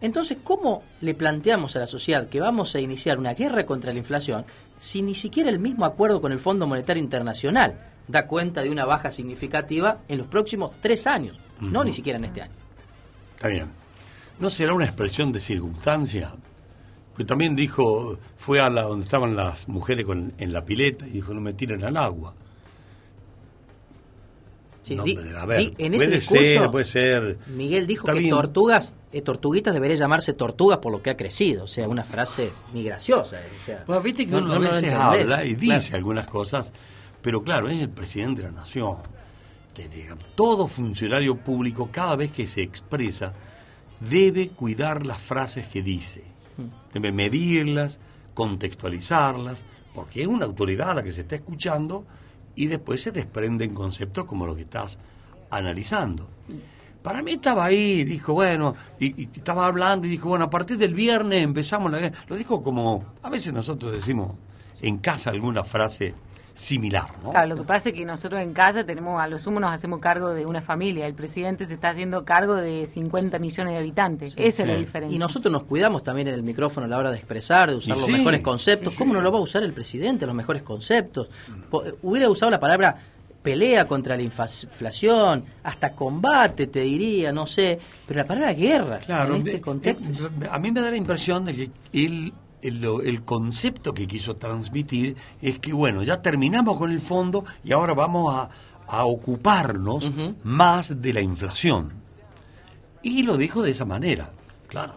Entonces, 0.00 0.38
¿cómo 0.42 0.82
le 1.00 1.14
planteamos 1.14 1.76
a 1.76 1.78
la 1.78 1.86
sociedad 1.86 2.28
que 2.28 2.40
vamos 2.40 2.74
a 2.74 2.80
iniciar 2.80 3.18
una 3.18 3.34
guerra 3.34 3.66
contra 3.66 3.92
la 3.92 3.98
inflación 3.98 4.44
si 4.80 5.00
ni 5.00 5.14
siquiera 5.14 5.48
el 5.48 5.60
mismo 5.60 5.84
acuerdo 5.84 6.20
con 6.20 6.32
el 6.32 6.40
Fondo 6.40 6.66
Monetario 6.66 7.02
Internacional 7.02 7.78
da 8.08 8.26
cuenta 8.26 8.62
de 8.62 8.70
una 8.70 8.84
baja 8.84 9.12
significativa 9.12 10.00
en 10.08 10.18
los 10.18 10.26
próximos 10.26 10.72
tres 10.80 11.06
años? 11.06 11.38
No 11.60 11.84
ni 11.84 11.92
siquiera 11.92 12.18
en 12.18 12.24
este 12.24 12.42
año. 12.42 12.52
Está 13.36 13.48
bien. 13.48 13.66
¿No 14.40 14.50
será 14.50 14.74
una 14.74 14.86
expresión 14.86 15.30
de 15.30 15.38
circunstancia? 15.38 16.32
Porque 17.12 17.24
también 17.24 17.54
dijo, 17.54 18.18
fue 18.36 18.60
a 18.60 18.68
la 18.70 18.82
donde 18.82 19.04
estaban 19.04 19.36
las 19.36 19.68
mujeres 19.68 20.04
con- 20.06 20.32
en 20.38 20.52
la 20.52 20.64
pileta 20.64 21.06
y 21.06 21.10
dijo, 21.10 21.32
no 21.34 21.40
me 21.40 21.52
tiren 21.52 21.84
al 21.84 21.96
agua. 21.96 22.34
Sí, 24.82 24.96
No, 24.96 25.04
di- 25.04 25.16
a 25.36 25.44
ver, 25.46 25.58
di- 25.60 25.74
en 25.78 25.92
puede 25.92 26.04
ese 26.06 26.14
discurso, 26.16 26.42
ser, 26.42 26.70
puede 26.70 26.84
ser. 26.84 27.38
Miguel 27.54 27.86
dijo 27.86 28.02
Está 28.04 28.14
que 28.14 28.18
bien. 28.18 28.30
tortugas, 28.30 28.94
eh, 29.12 29.22
tortuguitas 29.22 29.74
debería 29.74 29.96
llamarse 29.96 30.32
tortugas 30.32 30.78
por 30.78 30.90
lo 30.90 31.02
que 31.02 31.10
ha 31.10 31.16
crecido. 31.16 31.64
O 31.64 31.68
sea, 31.68 31.86
una 31.88 32.02
frase 32.02 32.50
muy 32.72 32.82
graciosa. 32.82 33.40
eh, 33.40 33.48
o 33.60 33.64
sea, 33.64 33.84
Pues 33.86 34.02
viste 34.02 34.24
que 34.26 34.32
no- 34.32 34.38
uno 34.38 34.48
no 34.48 34.54
a 34.54 34.70
veces 34.70 34.92
habla 34.92 35.44
y 35.44 35.54
dice 35.54 35.66
Claro. 35.88 35.96
algunas 35.98 36.26
cosas, 36.26 36.72
pero 37.20 37.42
claro, 37.44 37.68
es 37.68 37.80
el 37.80 37.90
presidente 37.90 38.42
de 38.42 38.48
la 38.48 38.54
nación. 38.54 38.96
Que 39.72 39.88
diga, 39.88 40.16
todo 40.34 40.66
funcionario 40.66 41.36
público, 41.36 41.88
cada 41.92 42.16
vez 42.16 42.32
que 42.32 42.46
se 42.48 42.62
expresa, 42.62 43.34
debe 44.00 44.48
cuidar 44.48 45.06
las 45.06 45.18
frases 45.18 45.68
que 45.68 45.80
dice. 45.82 46.24
Debe 46.92 47.12
medirlas, 47.12 48.00
contextualizarlas, 48.34 49.64
porque 49.94 50.22
es 50.22 50.28
una 50.28 50.46
autoridad 50.46 50.90
a 50.90 50.94
la 50.94 51.02
que 51.02 51.12
se 51.12 51.22
está 51.22 51.36
escuchando 51.36 52.04
y 52.54 52.66
después 52.66 53.02
se 53.02 53.12
desprenden 53.12 53.74
conceptos 53.74 54.24
como 54.24 54.46
los 54.46 54.56
que 54.56 54.62
estás 54.62 54.98
analizando. 55.50 56.28
Para 57.02 57.22
mí 57.22 57.32
estaba 57.32 57.64
ahí, 57.64 58.04
dijo, 58.04 58.32
bueno, 58.32 58.76
y, 59.00 59.22
y 59.22 59.28
estaba 59.34 59.66
hablando 59.66 60.06
y 60.06 60.10
dijo, 60.10 60.28
bueno, 60.28 60.44
a 60.44 60.50
partir 60.50 60.78
del 60.78 60.94
viernes 60.94 61.42
empezamos 61.42 61.90
la 61.90 61.98
guerra. 61.98 62.18
Lo 62.28 62.36
dijo 62.36 62.62
como, 62.62 63.04
a 63.22 63.30
veces 63.30 63.52
nosotros 63.52 63.92
decimos 63.92 64.32
en 64.80 64.98
casa 64.98 65.30
alguna 65.30 65.64
frase 65.64 66.14
similar, 66.54 67.06
¿no? 67.22 67.30
Claro, 67.30 67.48
lo 67.48 67.56
que 67.56 67.62
pasa 67.64 67.88
es 67.88 67.94
que 67.94 68.04
nosotros 68.04 68.40
en 68.40 68.52
casa 68.52 68.84
tenemos, 68.84 69.20
a 69.20 69.26
lo 69.26 69.38
sumo 69.38 69.58
nos 69.60 69.72
hacemos 69.72 70.00
cargo 70.00 70.30
de 70.30 70.44
una 70.46 70.60
familia. 70.60 71.06
El 71.06 71.14
presidente 71.14 71.64
se 71.64 71.74
está 71.74 71.90
haciendo 71.90 72.24
cargo 72.24 72.54
de 72.56 72.86
50 72.86 73.38
millones 73.38 73.72
de 73.72 73.78
habitantes. 73.78 74.34
Esa 74.36 74.62
es 74.62 74.68
la 74.68 74.74
diferencia. 74.76 75.16
Y 75.16 75.18
nosotros 75.18 75.50
nos 75.52 75.64
cuidamos 75.64 76.02
también 76.02 76.28
en 76.28 76.34
el 76.34 76.42
micrófono 76.42 76.86
a 76.86 76.88
la 76.88 76.98
hora 76.98 77.10
de 77.10 77.16
expresar, 77.16 77.70
de 77.70 77.76
usar 77.76 77.96
Y 77.96 77.98
los 78.00 78.06
sí, 78.06 78.12
mejores 78.12 78.40
conceptos. 78.40 78.92
sí, 78.92 78.98
¿Cómo 78.98 79.12
sí. 79.12 79.16
no 79.16 79.22
lo 79.22 79.32
va 79.32 79.38
a 79.38 79.42
usar 79.42 79.62
el 79.62 79.72
presidente, 79.72 80.26
los 80.26 80.34
mejores 80.34 80.62
conceptos? 80.62 81.28
Hubiera 82.02 82.28
usado 82.28 82.50
la 82.50 82.60
palabra 82.60 82.96
pelea 83.42 83.88
contra 83.88 84.14
la 84.16 84.22
inflación, 84.22 85.44
hasta 85.64 85.92
combate, 85.94 86.68
te 86.68 86.80
diría, 86.82 87.32
no 87.32 87.46
sé, 87.46 87.78
pero 88.06 88.20
la 88.20 88.26
palabra 88.26 88.52
guerra 88.52 88.98
Claro, 88.98 89.34
en 89.34 89.38
este 89.40 89.52
de- 89.52 89.60
contexto. 89.60 90.08
eh, 90.26 90.48
a 90.50 90.58
mí 90.60 90.70
me 90.70 90.80
da 90.80 90.90
la 90.90 90.96
impresión 90.96 91.44
de 91.44 91.54
que 91.54 91.70
él, 91.92 92.32
el, 92.62 92.80
lo- 92.80 93.02
el 93.02 93.22
concepto 93.22 93.92
que 93.94 94.06
quiso 94.06 94.36
transmitir 94.36 95.16
es 95.40 95.58
que, 95.58 95.72
bueno, 95.72 96.02
ya 96.02 96.22
terminamos 96.22 96.78
con 96.78 96.90
el 96.90 97.00
fondo 97.00 97.44
y 97.64 97.72
ahora 97.72 97.94
vamos 97.94 98.34
a, 98.34 98.50
a 98.88 99.04
ocuparnos 99.04 100.08
más 100.44 101.00
de 101.00 101.12
la 101.12 101.20
inflación. 101.20 101.92
Y 103.02 103.22
lo 103.24 103.36
dijo 103.36 103.62
de 103.62 103.70
esa 103.72 103.84
manera, 103.84 104.30
claro. 104.68 104.94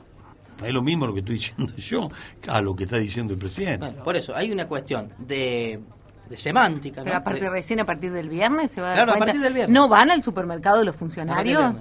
Es 0.63 0.71
lo 0.71 0.81
mismo 0.81 1.05
lo 1.05 1.13
que 1.13 1.19
estoy 1.19 1.35
diciendo 1.39 1.73
yo 1.75 2.09
a 2.47 2.61
lo 2.61 2.75
que 2.75 2.85
está 2.85 2.97
diciendo 2.97 3.33
el 3.33 3.39
presidente. 3.39 3.85
Bueno, 3.87 4.03
por 4.03 4.15
eso, 4.15 4.35
hay 4.35 4.51
una 4.51 4.67
cuestión 4.67 5.09
de, 5.17 5.81
de 6.29 6.37
semántica, 6.37 7.01
¿no? 7.01 7.05
Pero 7.05 7.17
a 7.17 7.23
partir, 7.23 7.43
De- 7.43 7.49
recién 7.49 7.79
a 7.81 7.85
partir 7.85 8.11
del 8.13 8.29
viernes 8.29 8.71
se 8.71 8.79
va 8.79 8.87
a 8.87 8.89
dar 8.95 9.05
Claro, 9.05 9.13
a 9.21 9.25
partir 9.25 9.41
del 9.41 9.53
viernes. 9.53 9.73
¿No 9.73 9.89
van 9.89 10.11
al 10.11 10.21
supermercado 10.23 10.83
los 10.83 10.95
funcionarios? 10.95 11.75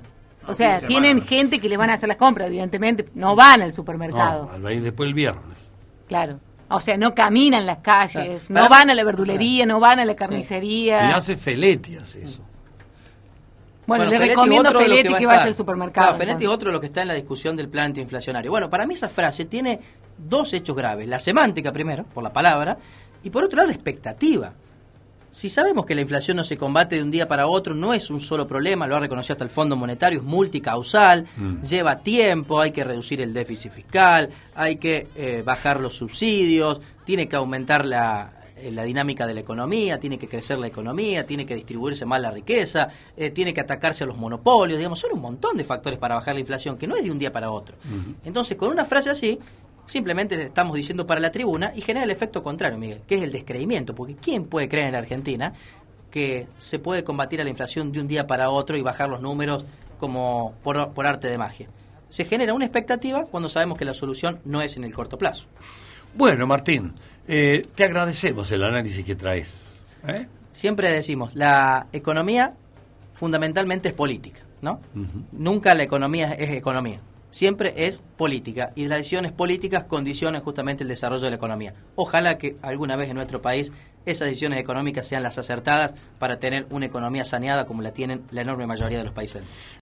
O 0.46 0.52
sea, 0.52 0.80
tienen 0.80 1.12
semana. 1.18 1.26
gente 1.28 1.58
que 1.58 1.68
le 1.70 1.76
van 1.78 1.88
a 1.88 1.94
hacer 1.94 2.06
las 2.08 2.18
compras, 2.18 2.48
evidentemente. 2.48 3.08
No 3.14 3.34
van 3.36 3.62
al 3.62 3.72
supermercado. 3.72 4.50
No, 4.52 4.62
va 4.62 4.68
a 4.70 4.72
ir 4.72 4.82
después 4.82 5.06
el 5.08 5.14
viernes. 5.14 5.73
Claro. 6.08 6.40
O 6.68 6.80
sea, 6.80 6.96
no 6.96 7.14
caminan 7.14 7.66
las 7.66 7.78
calles, 7.78 8.46
Claro. 8.48 8.64
no 8.64 8.68
van 8.70 8.90
a 8.90 8.94
la 8.94 9.04
verdulería, 9.04 9.66
no 9.66 9.80
van 9.80 10.00
a 10.00 10.04
la 10.04 10.16
carnicería. 10.16 11.08
Y 11.10 11.12
hace 11.12 11.36
Feletias 11.36 12.16
eso. 12.16 12.42
Bueno, 13.86 14.04
le 14.06 14.12
Feletti 14.12 14.28
recomiendo 14.30 14.68
a 14.70 14.72
Feletti 14.72 15.08
va 15.10 15.16
a 15.16 15.18
que 15.20 15.26
vaya 15.26 15.36
estar. 15.38 15.48
al 15.50 15.56
supermercado. 15.56 16.06
Claro, 16.08 16.18
Feletti 16.18 16.46
otro 16.46 16.68
de 16.68 16.72
lo 16.72 16.80
que 16.80 16.86
está 16.86 17.02
en 17.02 17.08
la 17.08 17.14
discusión 17.14 17.54
del 17.54 17.68
plan 17.68 17.86
antiinflacionario. 17.86 18.50
Bueno, 18.50 18.70
para 18.70 18.86
mí 18.86 18.94
esa 18.94 19.10
frase 19.10 19.44
tiene 19.44 19.78
dos 20.16 20.54
hechos 20.54 20.74
graves. 20.74 21.06
La 21.06 21.18
semántica, 21.18 21.70
primero, 21.70 22.04
por 22.04 22.24
la 22.24 22.32
palabra, 22.32 22.78
y 23.22 23.28
por 23.28 23.44
otro 23.44 23.58
lado, 23.58 23.68
la 23.68 23.74
expectativa. 23.74 24.54
Si 25.34 25.48
sabemos 25.48 25.84
que 25.84 25.96
la 25.96 26.00
inflación 26.02 26.36
no 26.36 26.44
se 26.44 26.56
combate 26.56 26.94
de 26.94 27.02
un 27.02 27.10
día 27.10 27.26
para 27.26 27.48
otro, 27.48 27.74
no 27.74 27.92
es 27.92 28.08
un 28.08 28.20
solo 28.20 28.46
problema, 28.46 28.86
lo 28.86 28.94
ha 28.96 29.00
reconocido 29.00 29.32
hasta 29.34 29.42
el 29.42 29.50
Fondo 29.50 29.74
Monetario, 29.74 30.20
es 30.20 30.24
multicausal, 30.24 31.26
Mm. 31.36 31.60
lleva 31.62 31.98
tiempo, 31.98 32.60
hay 32.60 32.70
que 32.70 32.84
reducir 32.84 33.20
el 33.20 33.34
déficit 33.34 33.72
fiscal, 33.72 34.30
hay 34.54 34.76
que 34.76 35.08
eh, 35.16 35.42
bajar 35.44 35.80
los 35.80 35.96
subsidios, 35.96 36.80
tiene 37.04 37.26
que 37.26 37.34
aumentar 37.34 37.84
la, 37.84 38.32
eh, 38.56 38.70
la 38.70 38.84
dinámica 38.84 39.26
de 39.26 39.34
la 39.34 39.40
economía, 39.40 39.98
tiene 39.98 40.18
que 40.20 40.28
crecer 40.28 40.56
la 40.60 40.68
economía, 40.68 41.26
tiene 41.26 41.44
que 41.44 41.56
distribuirse 41.56 42.06
más 42.06 42.20
la 42.22 42.30
riqueza, 42.30 42.90
eh, 43.16 43.30
tiene 43.30 43.52
que 43.52 43.60
atacarse 43.60 44.04
a 44.04 44.06
los 44.06 44.16
monopolios, 44.16 44.78
digamos, 44.78 45.00
son 45.00 45.14
un 45.14 45.20
montón 45.20 45.56
de 45.56 45.64
factores 45.64 45.98
para 45.98 46.14
bajar 46.14 46.34
la 46.34 46.40
inflación, 46.40 46.78
que 46.78 46.86
no 46.86 46.94
es 46.94 47.02
de 47.02 47.10
un 47.10 47.18
día 47.18 47.32
para 47.32 47.50
otro. 47.50 47.74
Entonces, 48.24 48.56
con 48.56 48.70
una 48.70 48.84
frase 48.84 49.10
así, 49.10 49.40
simplemente 49.86 50.36
le 50.36 50.44
estamos 50.44 50.76
diciendo 50.76 51.06
para 51.06 51.20
la 51.20 51.30
tribuna 51.30 51.72
y 51.74 51.80
genera 51.80 52.04
el 52.04 52.10
efecto 52.10 52.42
contrario, 52.42 52.78
Miguel, 52.78 53.02
que 53.06 53.16
es 53.16 53.22
el 53.22 53.32
descreimiento, 53.32 53.94
porque 53.94 54.16
¿quién 54.16 54.46
puede 54.46 54.68
creer 54.68 54.86
en 54.86 54.92
la 54.92 54.98
Argentina 54.98 55.52
que 56.10 56.46
se 56.58 56.78
puede 56.78 57.04
combatir 57.04 57.40
a 57.40 57.44
la 57.44 57.50
inflación 57.50 57.92
de 57.92 58.00
un 58.00 58.08
día 58.08 58.26
para 58.26 58.50
otro 58.50 58.76
y 58.76 58.82
bajar 58.82 59.08
los 59.08 59.20
números 59.20 59.64
como 59.98 60.54
por, 60.62 60.92
por 60.92 61.06
arte 61.06 61.28
de 61.28 61.38
magia? 61.38 61.68
Se 62.10 62.24
genera 62.24 62.54
una 62.54 62.64
expectativa 62.64 63.26
cuando 63.26 63.48
sabemos 63.48 63.76
que 63.76 63.84
la 63.84 63.94
solución 63.94 64.40
no 64.44 64.62
es 64.62 64.76
en 64.76 64.84
el 64.84 64.94
corto 64.94 65.18
plazo. 65.18 65.46
Bueno, 66.14 66.46
Martín, 66.46 66.92
eh, 67.26 67.66
te 67.74 67.84
agradecemos 67.84 68.50
el 68.52 68.62
análisis 68.62 69.04
que 69.04 69.16
traes. 69.16 69.84
¿eh? 70.06 70.28
Siempre 70.52 70.90
decimos, 70.90 71.34
la 71.34 71.88
economía 71.92 72.54
fundamentalmente 73.14 73.88
es 73.88 73.94
política, 73.94 74.40
¿no? 74.62 74.80
Nunca 75.32 75.74
la 75.74 75.82
economía 75.82 76.32
es 76.34 76.50
economía. 76.50 77.00
Siempre 77.34 77.74
es 77.88 78.00
política 78.16 78.70
y 78.76 78.86
las 78.86 78.98
decisiones 78.98 79.32
políticas 79.32 79.84
condicionan 79.84 80.40
justamente 80.40 80.84
el 80.84 80.88
desarrollo 80.88 81.24
de 81.24 81.30
la 81.30 81.36
economía. 81.36 81.74
Ojalá 81.96 82.38
que 82.38 82.56
alguna 82.62 82.94
vez 82.94 83.10
en 83.10 83.16
nuestro 83.16 83.42
país 83.42 83.72
esas 84.06 84.28
decisiones 84.28 84.60
económicas 84.60 85.08
sean 85.08 85.24
las 85.24 85.36
acertadas 85.36 85.94
para 86.20 86.38
tener 86.38 86.66
una 86.70 86.86
economía 86.86 87.24
saneada 87.24 87.66
como 87.66 87.82
la 87.82 87.90
tienen 87.90 88.22
la 88.30 88.42
enorme 88.42 88.68
mayoría 88.68 88.98
de 88.98 89.04
los 89.04 89.14
países. 89.14 89.42